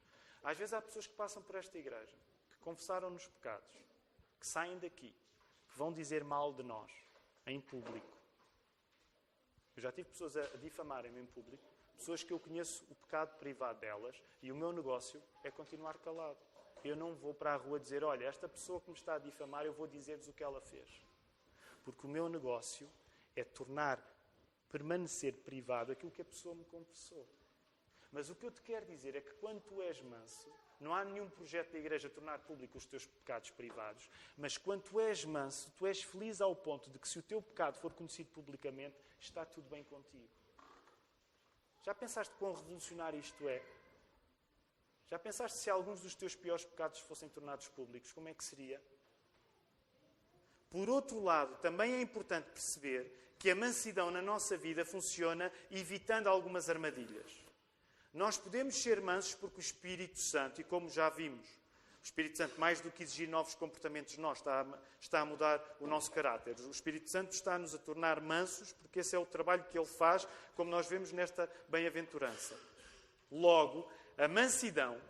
[0.42, 2.16] Às vezes há pessoas que passam por esta igreja,
[2.50, 3.76] que confessaram nos pecados,
[4.38, 5.14] que saem daqui,
[5.68, 6.90] que vão dizer mal de nós,
[7.46, 8.18] em público.
[9.76, 11.62] Eu já tive pessoas a difamarem-me em público,
[11.96, 16.38] pessoas que eu conheço o pecado privado delas, e o meu negócio é continuar calado.
[16.82, 19.66] Eu não vou para a rua dizer, olha, esta pessoa que me está a difamar,
[19.66, 21.04] eu vou dizer-lhes o que ela fez.
[21.84, 22.90] Porque o meu negócio
[23.36, 24.02] é tornar,
[24.70, 27.28] permanecer privado aquilo que a pessoa me confessou.
[28.12, 30.48] Mas o que eu te quero dizer é que quando tu és manso,
[30.80, 34.98] não há nenhum projeto da igreja tornar público os teus pecados privados, mas quando tu
[34.98, 38.30] és manso, tu és feliz ao ponto de que se o teu pecado for conhecido
[38.30, 40.28] publicamente, está tudo bem contigo.
[41.84, 43.62] Já pensaste quão revolucionário isto é?
[45.08, 48.80] Já pensaste se alguns dos teus piores pecados fossem tornados públicos, como é que seria?
[50.70, 56.28] Por outro lado, também é importante perceber que a mansidão na nossa vida funciona evitando
[56.28, 57.49] algumas armadilhas.
[58.12, 61.46] Nós podemos ser mansos porque o Espírito Santo, e como já vimos,
[62.00, 64.66] o Espírito Santo, mais do que exigir novos comportamentos nós, está a,
[65.00, 66.56] está a mudar o nosso caráter.
[66.60, 70.26] O Espírito Santo está-nos a tornar mansos, porque esse é o trabalho que ele faz,
[70.56, 72.56] como nós vemos nesta bem-aventurança.
[73.30, 73.88] Logo,
[74.18, 75.00] a mansidão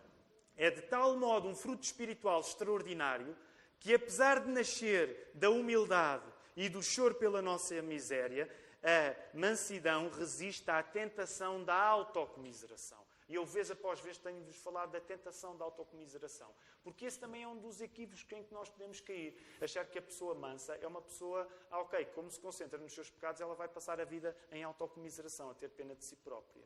[0.56, 3.34] é de tal modo um fruto espiritual extraordinário
[3.78, 6.24] que, apesar de nascer da humildade
[6.54, 8.50] e do choro pela nossa miséria,
[8.82, 12.98] a mansidão resiste à tentação da autocomiseração.
[13.28, 16.52] E eu, vez após vez, tenho-vos falado da tentação da autocomiseração.
[16.82, 19.40] Porque esse também é um dos equívocos em que nós podemos cair.
[19.60, 23.08] Achar que a pessoa mansa é uma pessoa, ah, ok, como se concentra nos seus
[23.08, 26.64] pecados, ela vai passar a vida em autocomiseração, a ter pena de si própria.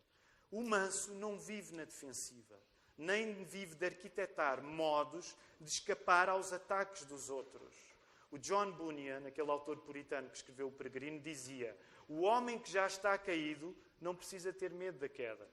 [0.50, 2.58] O manso não vive na defensiva,
[2.96, 7.74] nem vive de arquitetar modos de escapar aos ataques dos outros.
[8.30, 11.76] O John Bunyan, aquele autor puritano que escreveu O Peregrino, dizia:
[12.08, 15.48] O homem que já está caído não precisa ter medo da queda.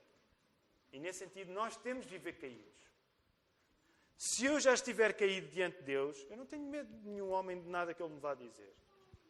[0.92, 2.82] E nesse sentido, nós temos de viver caídos.
[4.18, 7.60] Se eu já estiver caído diante de Deus, eu não tenho medo de nenhum homem
[7.60, 8.76] de nada que ele me vá dizer.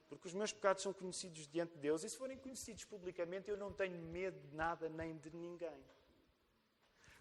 [0.10, 3.56] Porque os meus pecados são conhecidos diante de Deus e se forem conhecidos publicamente, eu
[3.56, 5.82] não tenho medo de nada nem de ninguém.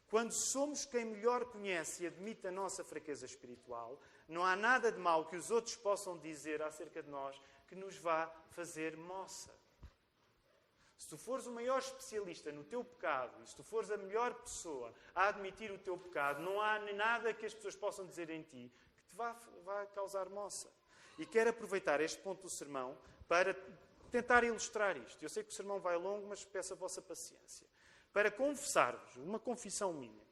[0.09, 4.99] Quando somos quem melhor conhece e admite a nossa fraqueza espiritual, não há nada de
[4.99, 9.55] mal que os outros possam dizer acerca de nós que nos vá fazer moça.
[11.01, 14.35] Se tu fores o maior especialista no teu pecado e se tu fores a melhor
[14.35, 18.43] pessoa a admitir o teu pecado, não há nada que as pessoas possam dizer em
[18.43, 19.33] ti que te vá,
[19.65, 20.71] vá causar moça.
[21.19, 23.57] E quero aproveitar este ponto do sermão para
[24.11, 25.23] tentar ilustrar isto.
[25.23, 27.67] Eu sei que o sermão vai longo, mas peço a vossa paciência.
[28.13, 30.29] Para confessar-vos, uma confissão minha.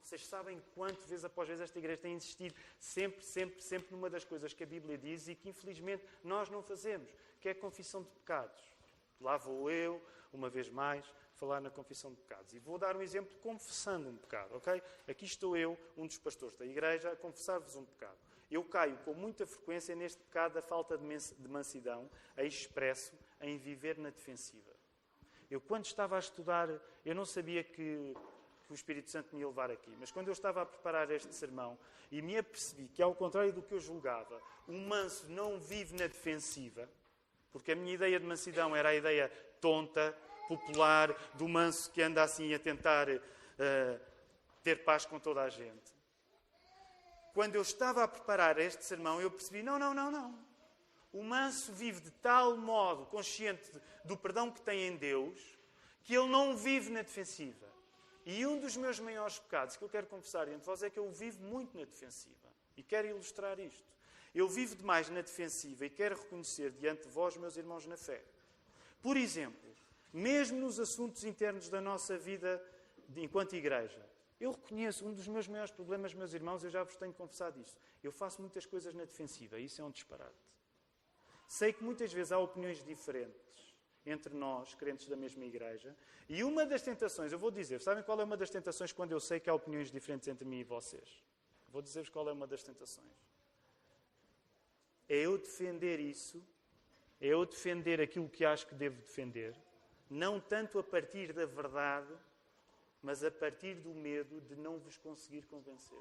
[0.00, 4.24] Vocês sabem quanto, vez após vez, esta igreja tem insistido sempre, sempre, sempre numa das
[4.24, 8.04] coisas que a Bíblia diz e que, infelizmente, nós não fazemos, que é a confissão
[8.04, 8.77] de pecados.
[9.20, 10.02] Lá vou eu,
[10.32, 11.04] uma vez mais,
[11.34, 12.52] falar na confissão de pecados.
[12.52, 14.82] E vou dar um exemplo confessando um pecado, ok?
[15.08, 18.18] Aqui estou eu, um dos pastores da igreja, a confessar-vos um pecado.
[18.50, 23.98] Eu caio com muita frequência neste pecado da falta de mansidão, a expresso em viver
[23.98, 24.72] na defensiva.
[25.50, 26.68] Eu, quando estava a estudar,
[27.04, 28.14] eu não sabia que,
[28.64, 31.34] que o Espírito Santo me ia levar aqui, mas quando eu estava a preparar este
[31.34, 31.78] sermão
[32.10, 36.06] e me apercebi que, ao contrário do que eu julgava, o manso não vive na
[36.06, 36.88] defensiva,
[37.52, 39.30] porque a minha ideia de mansidão era a ideia
[39.60, 40.16] tonta,
[40.48, 43.20] popular, do manso que anda assim a tentar uh,
[44.62, 45.96] ter paz com toda a gente.
[47.34, 50.38] Quando eu estava a preparar este sermão, eu percebi: não, não, não, não.
[51.12, 53.70] O manso vive de tal modo, consciente
[54.04, 55.40] do perdão que tem em Deus,
[56.04, 57.66] que ele não vive na defensiva.
[58.26, 61.10] E um dos meus maiores pecados que eu quero confessar de vós é que eu
[61.10, 62.36] vivo muito na defensiva.
[62.76, 63.97] E quero ilustrar isto.
[64.34, 68.22] Eu vivo demais na defensiva e quero reconhecer diante de vós, meus irmãos, na fé.
[69.00, 69.68] Por exemplo,
[70.12, 72.62] mesmo nos assuntos internos da nossa vida
[73.16, 74.04] enquanto igreja,
[74.40, 77.74] eu reconheço um dos meus maiores problemas, meus irmãos, eu já vos tenho confessado isso.
[78.02, 80.36] Eu faço muitas coisas na defensiva, isso é um disparate.
[81.48, 83.74] Sei que muitas vezes há opiniões diferentes
[84.06, 85.96] entre nós, crentes da mesma igreja,
[86.28, 89.20] e uma das tentações, eu vou dizer, sabem qual é uma das tentações quando eu
[89.20, 91.22] sei que há opiniões diferentes entre mim e vocês?
[91.68, 93.28] Vou dizer-vos qual é uma das tentações
[95.08, 96.44] é eu defender isso,
[97.20, 99.56] é eu defender aquilo que acho que devo defender,
[100.08, 102.12] não tanto a partir da verdade,
[103.02, 105.98] mas a partir do medo de não vos conseguir convencer.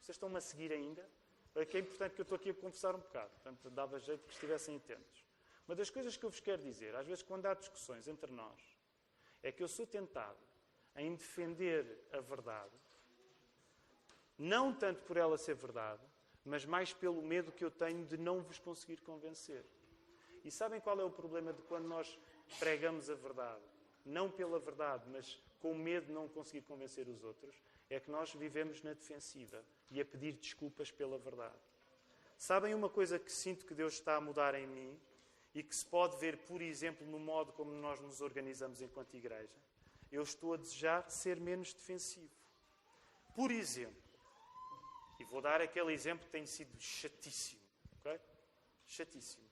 [0.00, 1.08] Vocês estão-me a seguir ainda?
[1.54, 4.26] É que é importante que eu estou aqui a confessar um bocado, portanto, dava jeito
[4.26, 5.24] que estivessem atentos.
[5.66, 8.60] Uma das coisas que eu vos quero dizer, às vezes quando há discussões entre nós,
[9.42, 10.38] é que eu sou tentado
[10.96, 12.74] em defender a verdade,
[14.38, 16.02] não tanto por ela ser verdade,
[16.46, 19.64] mas mais pelo medo que eu tenho de não vos conseguir convencer.
[20.44, 22.18] E sabem qual é o problema de quando nós
[22.58, 23.64] pregamos a verdade?
[24.04, 27.54] Não pela verdade, mas com medo de não conseguir convencer os outros,
[27.90, 31.58] é que nós vivemos na defensiva e a pedir desculpas pela verdade.
[32.38, 34.96] Sabem uma coisa que sinto que Deus está a mudar em mim
[35.54, 39.56] e que se pode ver, por exemplo, no modo como nós nos organizamos enquanto igreja?
[40.12, 42.30] Eu estou a desejar ser menos defensivo.
[43.34, 44.05] Por exemplo,
[45.18, 47.60] e vou dar aquele exemplo que tem sido chatíssimo.
[48.00, 48.20] Okay?
[48.86, 49.44] Chatíssimo.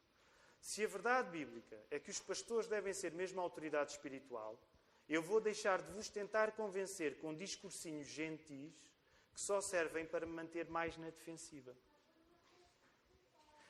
[0.60, 4.58] Se a verdade bíblica é que os pastores devem ser mesmo autoridade espiritual,
[5.08, 8.72] Eu vou deixar de vos tentar convencer com discursinhos gentis
[9.34, 11.76] que só servem para me manter mais na defensiva.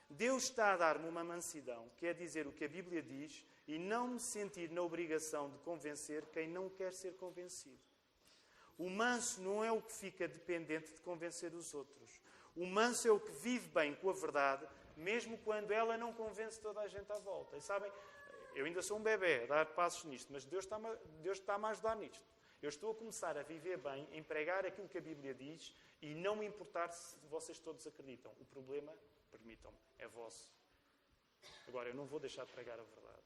[0.09, 3.78] Deus está a dar-me uma mansidão, quer é dizer o que a Bíblia diz, e
[3.78, 7.80] não me sentir na obrigação de convencer quem não quer ser convencido.
[8.79, 12.20] O manso não é o que fica dependente de convencer os outros.
[12.57, 14.66] O manso é o que vive bem com a verdade,
[14.97, 17.57] mesmo quando ela não convence toda a gente à volta.
[17.57, 17.91] E sabem,
[18.55, 20.89] eu ainda sou um bebê a dar passos nisto, mas Deus está-me
[21.25, 22.22] está a ajudar nisto.
[22.62, 26.14] Eu estou a começar a viver bem, a empregar aquilo que a Bíblia diz e
[26.14, 28.33] não me importar se vocês todos acreditam.
[28.41, 28.97] O problema,
[29.31, 30.51] permitam-me, é vosso.
[31.68, 33.22] Agora, eu não vou deixar de pregar a verdade.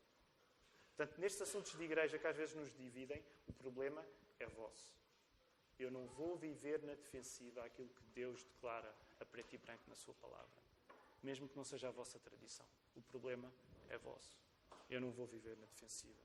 [0.97, 4.05] Portanto, nestes assuntos de igreja que às vezes nos dividem, o problema
[4.41, 4.98] é vosso.
[5.79, 9.95] Eu não vou viver na defensiva aquilo que Deus declara a preto e branco na
[9.95, 10.49] Sua palavra,
[11.23, 12.67] mesmo que não seja a vossa tradição.
[12.97, 13.53] O problema
[13.89, 14.37] é vosso.
[14.91, 16.19] Eu não vou viver na defensiva.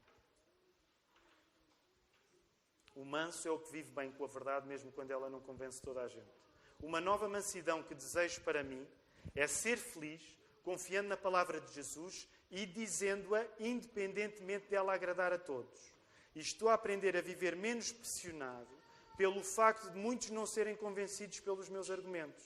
[2.95, 5.81] O manso é o que vive bem com a verdade, mesmo quando ela não convence
[5.81, 6.43] toda a gente.
[6.81, 8.87] Uma nova mansidão que desejo para mim
[9.35, 10.21] é ser feliz,
[10.63, 15.93] confiando na palavra de Jesus e dizendo-a independentemente dela agradar a todos.
[16.35, 18.82] E estou a aprender a viver menos pressionado
[19.17, 22.43] pelo facto de muitos não serem convencidos pelos meus argumentos.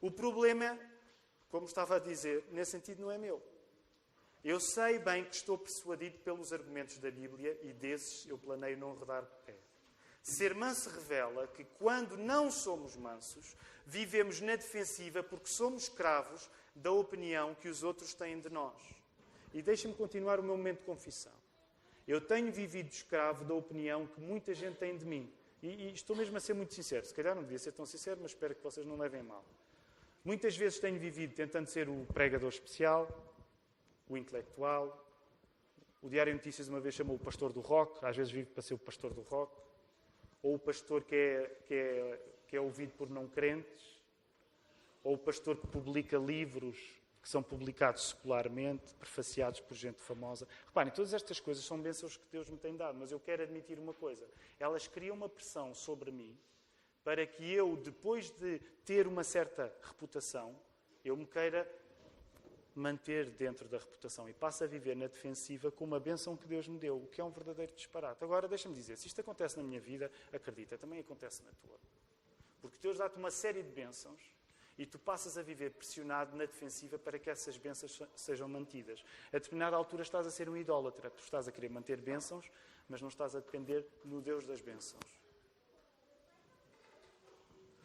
[0.00, 0.78] O problema,
[1.50, 3.42] como estava a dizer, nesse sentido não é meu.
[4.44, 8.94] Eu sei bem que estou persuadido pelos argumentos da Bíblia e desses eu planeio não
[8.94, 9.56] rodar pé.
[10.22, 13.56] Ser manso revela que quando não somos mansos,
[13.86, 18.80] vivemos na defensiva porque somos escravos da opinião que os outros têm de nós.
[19.52, 21.32] E deixem-me continuar o meu momento de confissão.
[22.06, 25.32] Eu tenho vivido escravo da opinião que muita gente tem de mim.
[25.62, 27.04] E, e, estou mesmo a ser muito sincero.
[27.04, 29.44] Se calhar não devia ser tão sincero, mas espero que vocês não levem mal.
[30.24, 33.08] Muitas vezes tenho vivido tentando ser o pregador especial,
[34.08, 35.04] o intelectual.
[36.02, 38.74] O Diário Notícias uma vez chamou o pastor do rock, às vezes vivo para ser
[38.74, 39.52] o pastor do rock.
[40.42, 43.98] Ou o pastor que é, que é, que é ouvido por não crentes.
[45.02, 50.46] Ou o pastor que publica livros que são publicados secularmente, prefaciados por gente famosa.
[50.66, 53.78] Reparem, todas estas coisas são bênçãos que Deus me tem dado, mas eu quero admitir
[53.78, 54.26] uma coisa.
[54.58, 56.38] Elas criam uma pressão sobre mim
[57.04, 60.54] para que eu, depois de ter uma certa reputação,
[61.04, 61.66] eu me queira
[62.74, 66.68] manter dentro da reputação e passe a viver na defensiva com uma benção que Deus
[66.68, 68.22] me deu, o que é um verdadeiro disparate.
[68.22, 71.78] Agora, deixa-me dizer, se isto acontece na minha vida, acredita, também acontece na tua.
[72.60, 74.20] Porque Deus dá-te uma série de bênçãos
[74.78, 79.04] e tu passas a viver pressionado na defensiva para que essas bênçãos sejam mantidas.
[79.28, 82.48] A determinada altura estás a ser um idólatra, tu estás a querer manter bênçãos,
[82.88, 85.02] mas não estás a depender no Deus das bênçãos.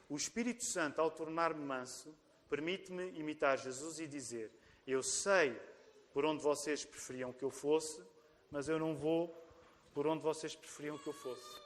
[0.08, 2.16] O Espírito Santo, ao tornar-me manso,
[2.48, 4.52] permite-me imitar Jesus e dizer:
[4.86, 5.60] Eu sei
[6.14, 8.04] por onde vocês preferiam que eu fosse,
[8.52, 9.36] mas eu não vou
[9.94, 11.60] por onde vocês preferiam que eu fosse.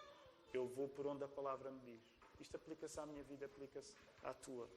[0.53, 2.01] Eu vou por onde a palavra me diz.
[2.39, 4.69] Isto aplica-se à minha vida, aplica-se à tua.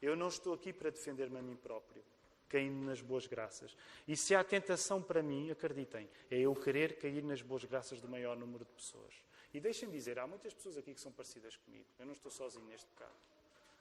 [0.00, 2.02] Eu não estou aqui para defender-me a mim próprio,
[2.48, 3.76] caindo nas boas graças.
[4.06, 8.08] E se há tentação para mim, acreditem, é eu querer cair nas boas graças do
[8.08, 9.14] maior número de pessoas.
[9.52, 11.86] E deixem-me dizer, há muitas pessoas aqui que são parecidas comigo.
[11.98, 13.14] Eu não estou sozinho neste pecado.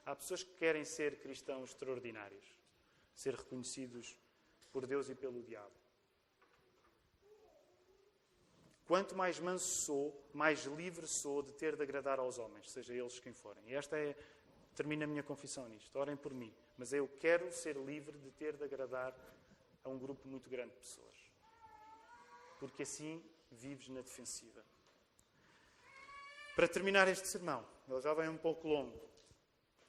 [0.06, 2.46] Há pessoas que querem ser cristãos extraordinários,
[3.14, 4.16] ser reconhecidos
[4.72, 5.74] por Deus e pelo diabo.
[8.86, 13.20] Quanto mais manso sou, mais livre sou de ter de agradar aos homens, seja eles
[13.20, 13.64] quem forem.
[13.68, 14.16] E esta é
[14.76, 15.96] termino a minha confissão nisto.
[15.98, 16.54] Orem por mim.
[16.78, 19.16] Mas eu quero ser livre de ter de agradar
[19.84, 21.16] a um grupo muito grande de pessoas.
[22.60, 24.64] Porque assim vives na defensiva.
[26.56, 29.00] Para terminar este sermão, ele já vem um pouco longo.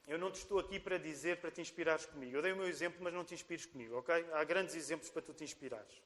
[0.07, 2.35] Eu não te estou aqui para dizer para te inspirares comigo.
[2.35, 4.25] Eu dei o meu exemplo, mas não te inspires comigo, ok?
[4.31, 6.01] Há grandes exemplos para tu te inspirares.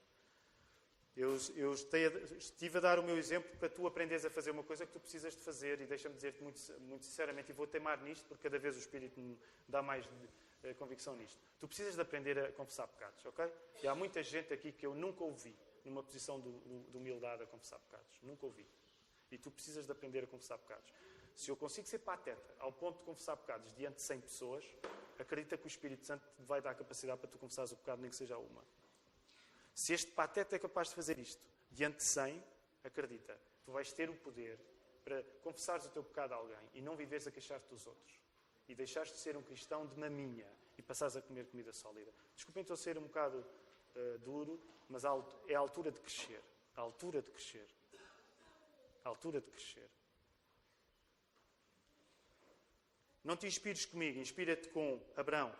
[1.15, 4.85] Eu, eu, estive a dar o meu exemplo para tu aprenderes a fazer uma coisa
[4.85, 8.25] que tu precisas de fazer e deixa-me dizer-te muito, muito, sinceramente, e vou teimar nisto
[8.27, 9.37] porque cada vez o Espírito me
[9.67, 11.37] dá mais de, uh, convicção nisto.
[11.59, 13.45] Tu precisas de aprender a confessar pecados, ok?
[13.83, 15.53] E há muita gente aqui que eu nunca ouvi
[15.83, 16.49] numa posição de,
[16.89, 18.19] de humildade a confessar pecados.
[18.23, 18.65] Nunca ouvi.
[19.29, 20.93] E tu precisas de aprender a confessar pecados.
[21.35, 24.65] Se eu consigo ser pateta ao ponto de confessar pecados diante de 100 pessoas,
[25.19, 28.09] acredita que o Espírito Santo vai dar a capacidade para tu confessares o pecado, nem
[28.09, 28.63] que seja uma.
[29.73, 31.41] Se este pateta é capaz de fazer isto
[31.71, 32.43] diante de 100,
[32.83, 34.59] acredita, tu vais ter o poder
[35.03, 38.19] para confessares o teu pecado a alguém e não viveres a queixar-te dos outros.
[38.67, 40.47] E deixares de ser um cristão de maminha
[40.77, 42.13] e passares a comer comida sólida.
[42.35, 43.45] Desculpem estou a ser um bocado
[43.95, 45.03] uh, duro, mas
[45.47, 46.41] é a altura de crescer.
[46.75, 47.67] A altura de crescer.
[49.03, 49.89] A altura de crescer.
[53.23, 55.53] Não te inspires comigo, inspira-te com Abraão,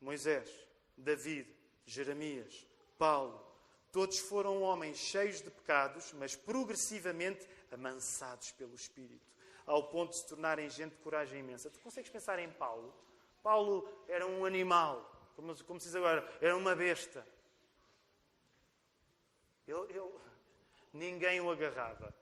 [0.00, 0.50] Moisés,
[0.96, 1.48] David,
[1.86, 2.66] Jeremias,
[2.98, 3.47] Paulo,
[3.90, 9.32] Todos foram homens cheios de pecados, mas progressivamente amansados pelo Espírito,
[9.66, 11.70] ao ponto de se tornarem gente de coragem imensa.
[11.70, 12.94] Tu consegues pensar em Paulo?
[13.42, 17.26] Paulo era um animal, como, como se diz agora, era uma besta.
[19.66, 20.00] Ele,
[20.92, 22.14] ninguém o agarrava.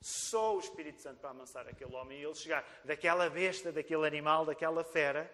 [0.00, 4.44] Só o Espírito Santo para amansar aquele homem e ele chegar daquela besta, daquele animal,
[4.44, 5.24] daquela fera,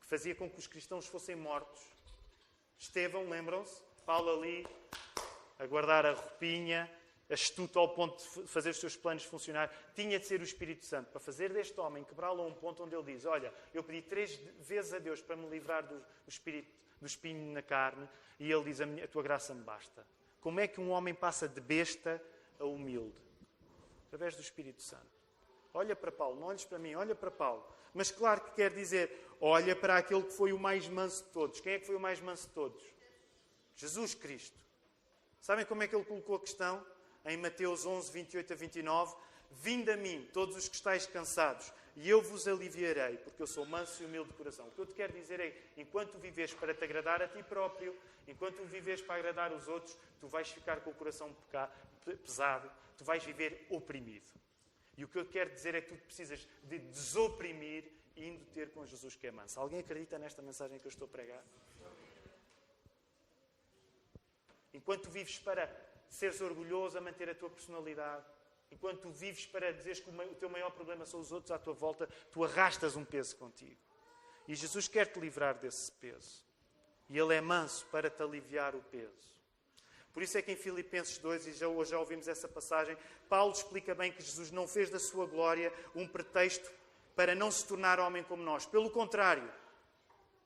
[0.00, 1.82] que fazia com que os cristãos fossem mortos.
[2.78, 3.82] Estevão, lembram-se?
[4.06, 4.66] Paulo ali,
[5.58, 6.90] a guardar a roupinha,
[7.30, 11.10] astuto ao ponto de fazer os seus planos funcionar, tinha de ser o Espírito Santo
[11.10, 14.36] para fazer deste homem, quebrá-lo a um ponto onde ele diz: Olha, eu pedi três
[14.60, 18.64] vezes a Deus para me livrar do, do espírito, do espinho na carne, e ele
[18.64, 20.06] diz: a, minha, a tua graça me basta.
[20.40, 22.22] Como é que um homem passa de besta
[22.58, 23.26] a humilde?
[24.16, 25.04] através do Espírito Santo.
[25.74, 27.66] Olha para Paulo, não olhes para mim, olha para Paulo.
[27.92, 31.60] Mas claro que quer dizer, olha para aquele que foi o mais manso de todos.
[31.60, 32.82] Quem é que foi o mais manso de todos?
[33.74, 34.58] Jesus Cristo.
[35.40, 36.84] Sabem como é que ele colocou a questão?
[37.24, 39.16] Em Mateus 11, 28 a 29.
[39.52, 43.64] Vinde a mim, todos os que estáis cansados, e eu vos aliviarei, porque eu sou
[43.64, 44.66] manso e humilde de coração.
[44.68, 47.96] O que eu te quero dizer é, enquanto vives para te agradar a ti próprio,
[48.28, 51.34] enquanto vives para agradar os outros, tu vais ficar com o coração
[52.22, 54.26] pesado, tu vais viver oprimido.
[54.96, 57.84] E o que eu quero dizer é que tu precisas de desoprimir
[58.16, 59.60] indo ter com Jesus que é manso.
[59.60, 61.42] Alguém acredita nesta mensagem que eu estou a pregar?
[64.76, 65.74] Enquanto vives para
[66.10, 68.22] seres orgulhoso a manter a tua personalidade,
[68.70, 71.72] enquanto tu vives para dizeres que o teu maior problema são os outros à tua
[71.72, 73.80] volta, tu arrastas um peso contigo.
[74.46, 76.44] E Jesus quer te livrar desse peso.
[77.08, 79.34] E Ele é manso para te aliviar o peso.
[80.12, 82.98] Por isso é que em Filipenses 2, e já, hoje já ouvimos essa passagem,
[83.30, 86.70] Paulo explica bem que Jesus não fez da sua glória um pretexto
[87.14, 88.66] para não se tornar homem como nós.
[88.66, 89.50] Pelo contrário,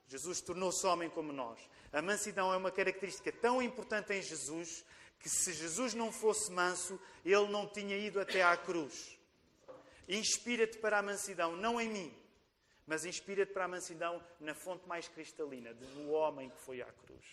[0.07, 1.59] Jesus tornou-se homem como nós.
[1.91, 4.85] A mansidão é uma característica tão importante em Jesus
[5.19, 9.17] que se Jesus não fosse manso, ele não tinha ido até à cruz.
[10.07, 12.17] Inspira-te para a mansidão, não em mim,
[12.87, 17.25] mas inspira-te para a mansidão na fonte mais cristalina, no homem que foi à cruz.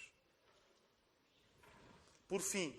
[2.29, 2.79] Por fim,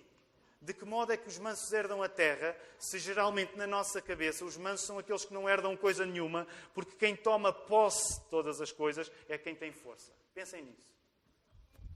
[0.62, 4.46] de que modo é que os mansos herdam a terra, se geralmente na nossa cabeça
[4.46, 8.62] os mansos são aqueles que não herdam coisa nenhuma, porque quem toma posse de todas
[8.62, 10.12] as coisas é quem tem força.
[10.34, 10.99] Pensem nisso.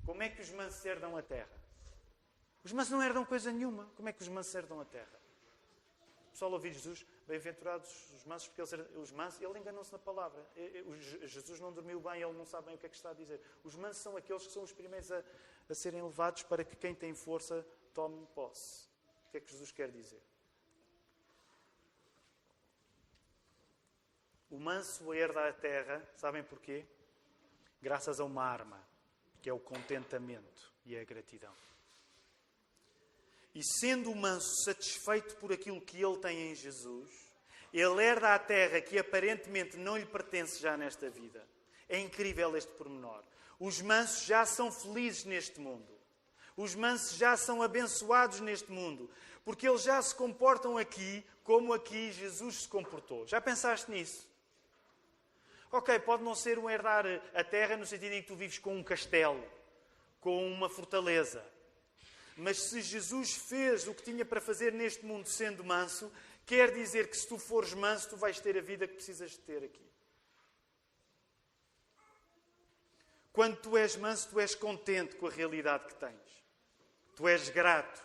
[0.06, 1.64] Como é que os mansos herdam a terra?
[2.64, 3.86] Os mansos não herdam coisa nenhuma.
[3.96, 5.20] Como é que os mansos herdam a terra?
[6.28, 10.44] O pessoal ouviu Jesus, bem-aventurados os mansos, porque eles, os mansos, ele enganou-se na palavra.
[11.24, 13.40] Jesus não dormiu bem, ele não sabe bem o que é que está a dizer.
[13.64, 15.24] Os mansos são aqueles que são os primeiros a,
[15.70, 18.88] a serem levados para que quem tem força tome posse.
[19.28, 20.22] O que é que Jesus quer dizer?
[24.50, 26.86] O manso herda a terra, sabem porquê?
[27.82, 28.84] Graças a uma arma,
[29.44, 31.54] que é o contentamento e a gratidão.
[33.54, 37.12] E sendo o manso satisfeito por aquilo que ele tem em Jesus,
[37.74, 41.46] ele herda a terra que aparentemente não lhe pertence já nesta vida.
[41.90, 43.22] É incrível este pormenor.
[43.60, 45.94] Os mansos já são felizes neste mundo.
[46.56, 49.10] Os mansos já são abençoados neste mundo.
[49.44, 53.28] Porque eles já se comportam aqui como aqui Jesus se comportou.
[53.28, 54.26] Já pensaste nisso?
[55.76, 57.04] Ok, pode não ser um herdar
[57.34, 59.44] a terra no sentido em que tu vives com um castelo,
[60.22, 61.44] com uma fortaleza.
[62.38, 66.14] Mas se Jesus fez o que tinha para fazer neste mundo sendo manso,
[66.46, 69.40] quer dizer que se tu fores manso, tu vais ter a vida que precisas de
[69.40, 69.92] ter aqui.
[73.32, 76.46] Quando tu és manso, tu és contente com a realidade que tens.
[77.16, 78.00] Tu és grato.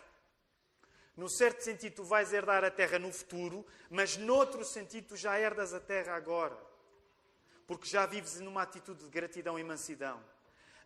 [1.15, 5.37] No certo sentido, tu vais herdar a terra no futuro, mas noutro sentido, tu já
[5.37, 6.68] herdas a terra agora.
[7.69, 10.19] Porque já vives numa atitude de gratidão e mansidão.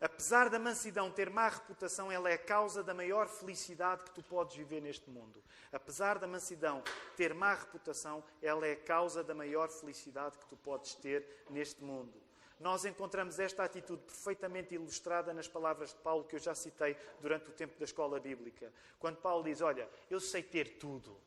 [0.02, 4.22] Apesar da mansidão ter má reputação, ela é a causa da maior felicidade que tu
[4.22, 5.42] podes viver neste mundo.
[5.72, 6.84] Apesar da mansidão
[7.16, 11.82] ter má reputação, ela é a causa da maior felicidade que tu podes ter neste
[11.82, 12.22] mundo
[12.60, 17.50] nós encontramos esta atitude perfeitamente ilustrada nas palavras de Paulo que eu já citei durante
[17.50, 18.72] o tempo da escola bíblica.
[18.98, 21.20] Quando Paulo diz: Olha, eu sei ter tudo,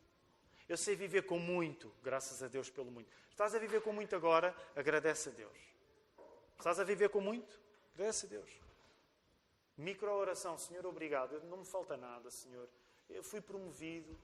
[0.68, 3.10] eu sei viver com muito, graças a Deus pelo muito.
[3.30, 4.54] Estás a viver com muito agora?
[4.74, 5.56] Agradece a Deus.
[6.58, 7.60] Estás a viver com muito?
[7.94, 8.50] Agradece a Deus.
[9.76, 11.40] Micro-oração, Senhor, obrigado.
[11.44, 12.68] Não me falta nada, Senhor.
[13.08, 14.18] Eu fui promovido.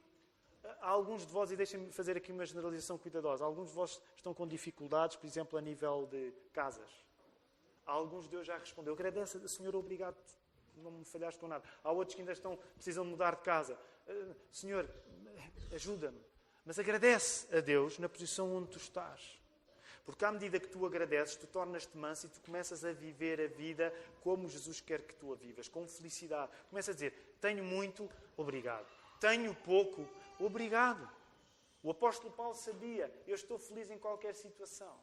[0.81, 4.33] Há alguns de vós, e deixem-me fazer aqui uma generalização cuidadosa, alguns de vós estão
[4.33, 6.91] com dificuldades, por exemplo, a nível de casas.
[7.85, 8.95] Há alguns Deus já respondeu.
[8.95, 10.17] Agradece, Senhor, obrigado,
[10.77, 11.65] não me falhaste com nada.
[11.83, 13.79] Há outros que ainda estão, precisam mudar de casa.
[14.07, 14.89] Eh, Senhor,
[15.73, 16.32] ajuda-me.
[16.65, 19.41] Mas agradece a Deus na posição onde tu estás.
[20.05, 23.47] Porque à medida que tu agradeces, tu tornas-te manso e tu começas a viver a
[23.47, 26.51] vida como Jesus quer que tu a vivas, com felicidade.
[26.71, 28.87] Começa a dizer: Tenho muito, obrigado.
[29.21, 30.09] Tenho pouco,
[30.41, 31.09] obrigado.
[31.83, 35.01] O apóstolo Paulo sabia: Eu estou feliz em qualquer situação.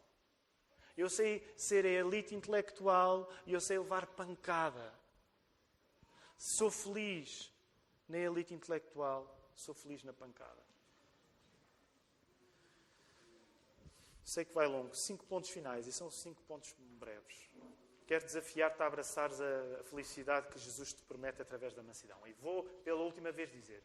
[0.97, 4.93] Eu sei ser a elite intelectual e eu sei levar pancada.
[6.37, 7.53] Sou feliz
[8.07, 10.68] na elite intelectual, sou feliz na pancada.
[14.29, 14.95] Sei que vai longo.
[14.95, 17.49] Cinco pontos finais e são cinco pontos breves.
[18.05, 22.19] Quero desafiar-te a abraçares a felicidade que Jesus te promete através da mansidão.
[22.27, 23.83] E vou, pela última vez, dizer: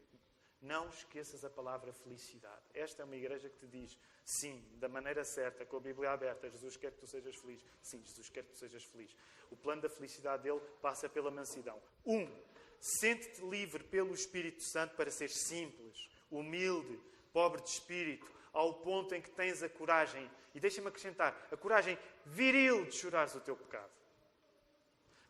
[0.60, 2.62] não esqueças a palavra felicidade.
[2.74, 6.50] Esta é uma igreja que te diz, sim, da maneira certa, com a Bíblia aberta,
[6.50, 7.64] Jesus quer que tu sejas feliz.
[7.80, 9.16] Sim, Jesus quer que tu sejas feliz.
[9.50, 11.80] O plano da felicidade dele passa pela mansidão.
[12.04, 12.30] Um,
[12.78, 17.00] sente-te livre pelo Espírito Santo para ser simples, humilde,
[17.32, 21.98] pobre de espírito, ao ponto em que tens a coragem, e deixa-me acrescentar, a coragem
[22.24, 23.90] viril de chorares o teu pecado.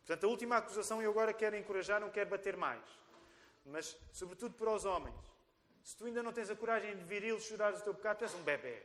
[0.00, 2.84] Portanto, a última acusação eu agora quero encorajar, não quero bater mais.
[3.64, 5.16] Mas, sobretudo para os homens,
[5.82, 8.24] se tu ainda não tens a coragem de viril de chorares o teu pecado, tu
[8.24, 8.82] és um bebê.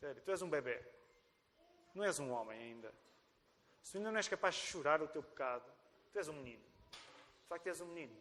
[0.00, 0.84] Sério, tu és um bebê.
[1.94, 2.92] Não és um homem ainda.
[3.84, 5.72] Se tu ainda não és capaz de chorar o teu pecado,
[6.12, 6.64] tu és um menino.
[6.90, 8.20] De facto, és um menino.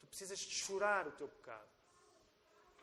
[0.00, 1.71] Tu precisas de chorar o teu pecado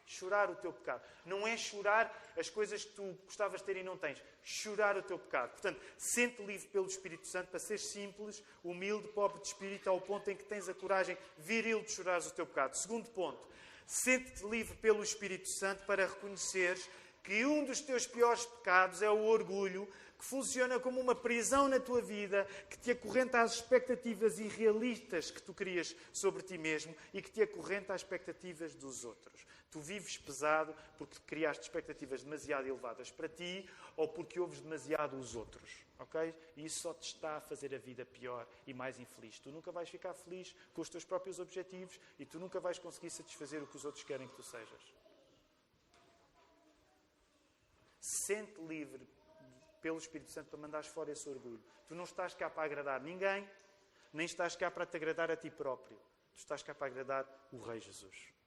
[0.09, 1.03] chorar o teu pecado.
[1.23, 4.21] Não é chorar as coisas que tu gostavas de ter e não tens.
[4.43, 5.51] Chorar o teu pecado.
[5.51, 10.29] Portanto, sente livre pelo Espírito Santo para ser simples, humilde, pobre de espírito, ao ponto
[10.29, 12.75] em que tens a coragem viril de chorar o teu pecado.
[12.75, 13.47] Segundo ponto,
[13.85, 16.89] sente-te livre pelo Espírito Santo para reconheceres
[17.23, 19.87] que um dos teus piores pecados é o orgulho,
[20.17, 25.41] que funciona como uma prisão na tua vida, que te acorrenta às expectativas irrealistas que
[25.41, 29.48] tu crias sobre ti mesmo e que te acorrenta às expectativas dos outros.
[29.71, 35.35] Tu vives pesado porque criaste expectativas demasiado elevadas para ti ou porque ouves demasiado os
[35.35, 35.85] outros.
[35.99, 36.33] Ok?
[36.55, 39.39] E isso só te está a fazer a vida pior e mais infeliz.
[39.39, 43.09] Tu nunca vais ficar feliz com os teus próprios objetivos e tu nunca vais conseguir
[43.09, 44.93] satisfazer o que os outros querem que tu sejas.
[47.99, 49.05] Sente livre
[49.81, 51.61] pelo Espírito Santo para mandares fora esse orgulho.
[51.87, 53.47] Tu não estás cá para agradar ninguém,
[54.13, 55.97] nem estás cá para te agradar a ti próprio.
[56.33, 58.38] Tu estás cá para agradar o Rei Jesus.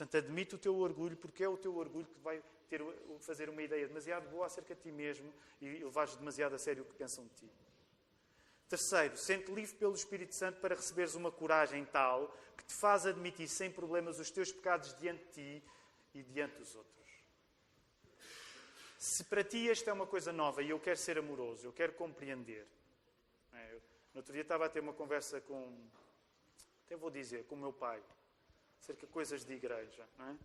[0.00, 2.80] Portanto, admite o teu orgulho, porque é o teu orgulho que vai ter,
[3.18, 5.30] fazer uma ideia demasiado boa acerca de ti mesmo
[5.60, 7.50] e levares demasiado a sério o que pensam de ti.
[8.66, 13.46] Terceiro, sente livre pelo Espírito Santo para receberes uma coragem tal que te faz admitir
[13.46, 15.64] sem problemas os teus pecados diante de ti
[16.14, 17.10] e diante dos outros.
[18.96, 21.92] Se para ti esta é uma coisa nova e eu quero ser amoroso, eu quero
[21.92, 22.66] compreender.
[23.52, 23.82] É, eu,
[24.14, 25.76] no outro dia estava a ter uma conversa com,
[26.86, 28.02] até vou dizer, com o meu pai
[28.80, 30.06] acerca de coisas de igreja.
[30.18, 30.36] Não é?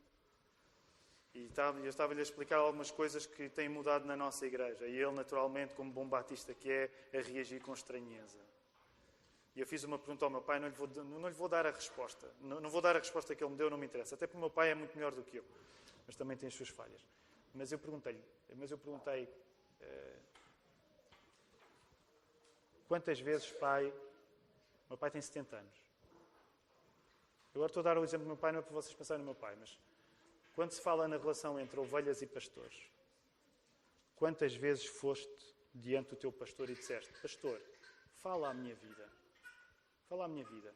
[1.33, 1.51] E
[1.83, 4.87] eu estava-lhe a explicar algumas coisas que têm mudado na nossa igreja.
[4.87, 8.39] E ele, naturalmente, como bom batista que é, a reagir com estranheza.
[9.53, 11.65] E eu fiz uma pergunta ao meu pai, não lhe vou, não lhe vou dar
[11.65, 12.31] a resposta.
[12.39, 14.15] Não, não, vou dar a resposta que ele me deu, não me interessa.
[14.15, 15.45] Até porque o meu pai é muito melhor do que eu.
[16.07, 17.01] Mas também tem as suas falhas.
[17.53, 18.21] Mas eu perguntei-lhe,
[18.55, 20.19] mas eu perguntei, uh,
[22.87, 23.93] quantas vezes, pai,
[24.89, 25.84] meu pai tem 70 anos,
[27.55, 29.31] Agora estou a dar o exemplo do meu pai, não é para vocês pensarem no
[29.31, 29.79] meu pai, mas
[30.53, 32.91] quando se fala na relação entre ovelhas e pastores,
[34.13, 37.61] quantas vezes foste diante do teu pastor e disseste: Pastor,
[38.21, 39.09] fala a minha vida.
[40.09, 40.75] Fala a minha vida.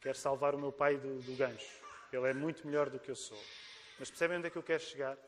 [0.00, 1.82] Quero salvar o meu pai do, do gancho.
[2.12, 3.40] Ele é muito melhor do que eu sou.
[3.98, 5.18] Mas percebem onde é que eu quero chegar?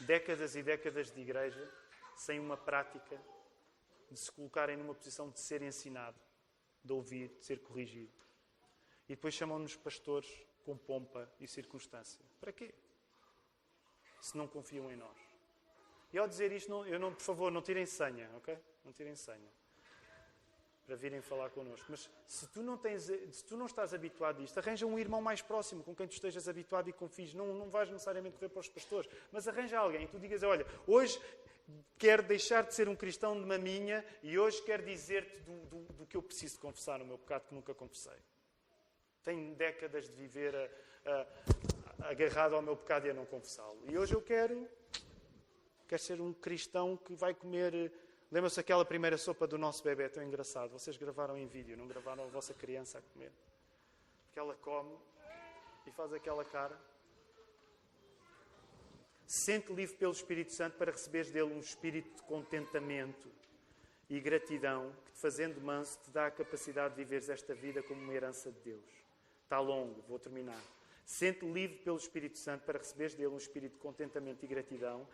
[0.00, 1.68] Décadas e décadas de igreja
[2.16, 3.20] sem uma prática
[4.12, 6.18] de se colocarem numa posição de ser ensinado,
[6.84, 8.12] de ouvir, de ser corrigido.
[9.08, 10.28] E depois chamam-nos pastores
[10.64, 12.24] com pompa e circunstância.
[12.40, 12.74] Para quê?
[14.20, 15.18] Se não confiam em nós.
[16.12, 18.56] E ao dizer isto, não, eu não, por favor, não tirem senha, ok?
[18.84, 19.50] Não tirem senha.
[20.84, 21.86] Para virem falar connosco.
[21.88, 25.22] Mas se tu não, tens, se tu não estás habituado a isto, arranja um irmão
[25.22, 27.32] mais próximo com quem tu estejas habituado e confies.
[27.32, 30.06] Não, não vais necessariamente correr para os pastores, mas arranja alguém.
[30.06, 31.18] Tu digas, olha, hoje
[31.98, 36.06] quero deixar de ser um cristão de maminha e hoje quero dizer-te do, do, do,
[36.06, 38.18] que eu preciso confessar no meu pecado que nunca confessei.
[39.22, 43.82] Tenho décadas de viver a, a, agarrado ao meu pecado e a não confessá-lo.
[43.88, 44.68] E hoje eu quero,
[45.86, 47.92] quero ser um cristão que vai comer.
[48.30, 50.70] Lembra-se aquela primeira sopa do nosso bebê, tão engraçado.
[50.70, 53.32] Vocês gravaram em vídeo, não gravaram a vossa criança a comer.
[54.24, 54.96] Porque ela come
[55.86, 56.76] e faz aquela cara
[59.32, 63.30] sente livre pelo Espírito Santo para receberes dele um espírito de contentamento
[64.10, 67.98] e gratidão que, te fazendo manso, te dá a capacidade de viveres esta vida como
[68.02, 68.84] uma herança de Deus.
[69.44, 70.60] Está longo, vou terminar.
[71.06, 75.08] Sente livre pelo Espírito Santo para receberes dele um espírito de contentamento e gratidão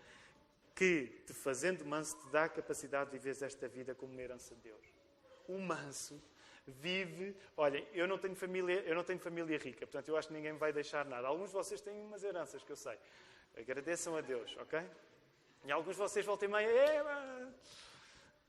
[0.75, 4.53] que, te fazendo manso, te dá a capacidade de viver esta vida como uma herança
[4.57, 4.85] de Deus.
[5.47, 6.21] O manso
[6.67, 7.37] vive.
[7.57, 10.55] Olhem, eu não tenho família, eu não tenho família rica, portanto eu acho que ninguém
[10.55, 11.29] me vai deixar nada.
[11.29, 12.99] Alguns de vocês têm umas heranças que eu sei.
[13.59, 14.81] Agradeçam a Deus, ok?
[15.65, 17.05] E alguns de vocês voltam e é,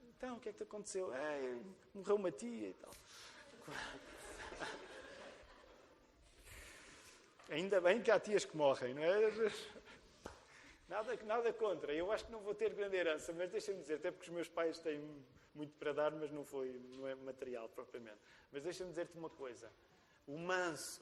[0.10, 1.12] então o que é que te aconteceu?
[1.94, 2.92] Morreu uma tia e tal.
[7.50, 9.32] Ainda bem que há tias que morrem, não é?
[10.88, 11.92] Nada, nada contra.
[11.94, 14.48] Eu acho que não vou ter grande herança, mas deixa-me dizer, até porque os meus
[14.48, 15.02] pais têm
[15.56, 18.20] muito para dar, mas não, foi, não é material propriamente.
[18.52, 19.72] Mas deixa-me dizer-te uma coisa.
[20.28, 21.02] O manso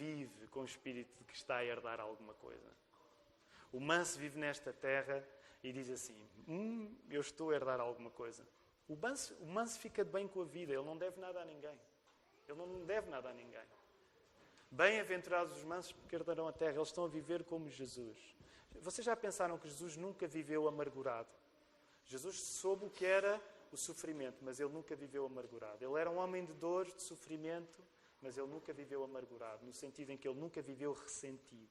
[0.00, 2.70] vive com o espírito de que está a herdar alguma coisa.
[3.70, 5.22] O manso vive nesta terra
[5.62, 6.16] e diz assim:
[6.48, 8.42] hum, eu estou a herdar alguma coisa.
[8.88, 11.78] O manso, o manso fica bem com a vida, ele não deve nada a ninguém.
[12.48, 13.66] Ele não deve nada a ninguém.
[14.70, 16.76] Bem-aventurados os mansos porque herdarão a terra.
[16.76, 18.18] Eles estão a viver como Jesus.
[18.80, 21.28] Vocês já pensaram que Jesus nunca viveu amargurado?
[22.06, 23.40] Jesus soube o que era
[23.70, 25.84] o sofrimento, mas ele nunca viveu amargurado.
[25.84, 27.80] Ele era um homem de dor, de sofrimento,
[28.22, 31.70] mas ele nunca viveu amargurado, no sentido em que ele nunca viveu ressentido.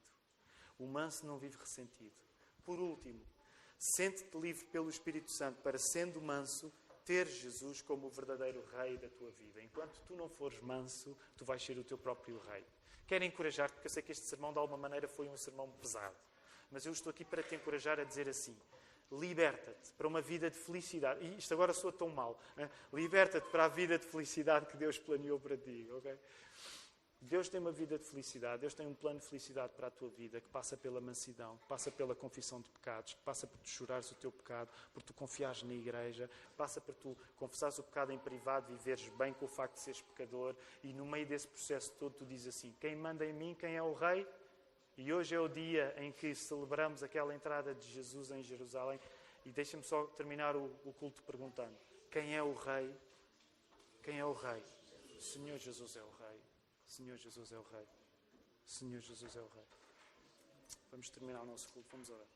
[0.78, 2.14] O manso não vive ressentido.
[2.64, 3.24] Por último,
[3.78, 6.72] sente-te livre pelo Espírito Santo para, sendo manso,
[7.04, 9.62] ter Jesus como o verdadeiro rei da tua vida.
[9.62, 12.64] Enquanto tu não fores manso, tu vais ser o teu próprio rei.
[13.06, 16.16] Quero encorajar-te, porque eu sei que este sermão, de alguma maneira, foi um sermão pesado.
[16.70, 18.56] Mas eu estou aqui para te encorajar a dizer assim:
[19.10, 21.24] liberta-te para uma vida de felicidade.
[21.24, 22.38] E isto agora soa tão mal.
[22.56, 22.70] Né?
[22.92, 25.86] Liberta-te para a vida de felicidade que Deus planeou para ti.
[27.22, 30.08] Deus tem uma vida de felicidade, Deus tem um plano de felicidade para a tua
[30.08, 33.68] vida que passa pela mansidão, que passa pela confissão de pecados, que passa por tu
[33.68, 38.10] chorares o teu pecado, por tu confiares na igreja, passa por tu confessares o pecado
[38.10, 41.92] em privado, viveres bem com o facto de seres pecador e no meio desse processo
[41.98, 44.26] todo tu dizes assim: quem manda em mim, quem é o rei?
[45.00, 49.00] E hoje é o dia em que celebramos aquela entrada de Jesus em Jerusalém.
[49.46, 51.74] E deixa-me só terminar o, o culto perguntando:
[52.10, 52.94] quem é o rei?
[54.02, 54.62] Quem é o rei?
[55.18, 56.40] Senhor Jesus é o rei.
[56.86, 57.86] Senhor Jesus é o Rei.
[58.66, 59.66] Senhor Jesus é o Rei.
[60.90, 61.88] Vamos terminar o nosso culto.
[61.92, 62.26] Vamos orar.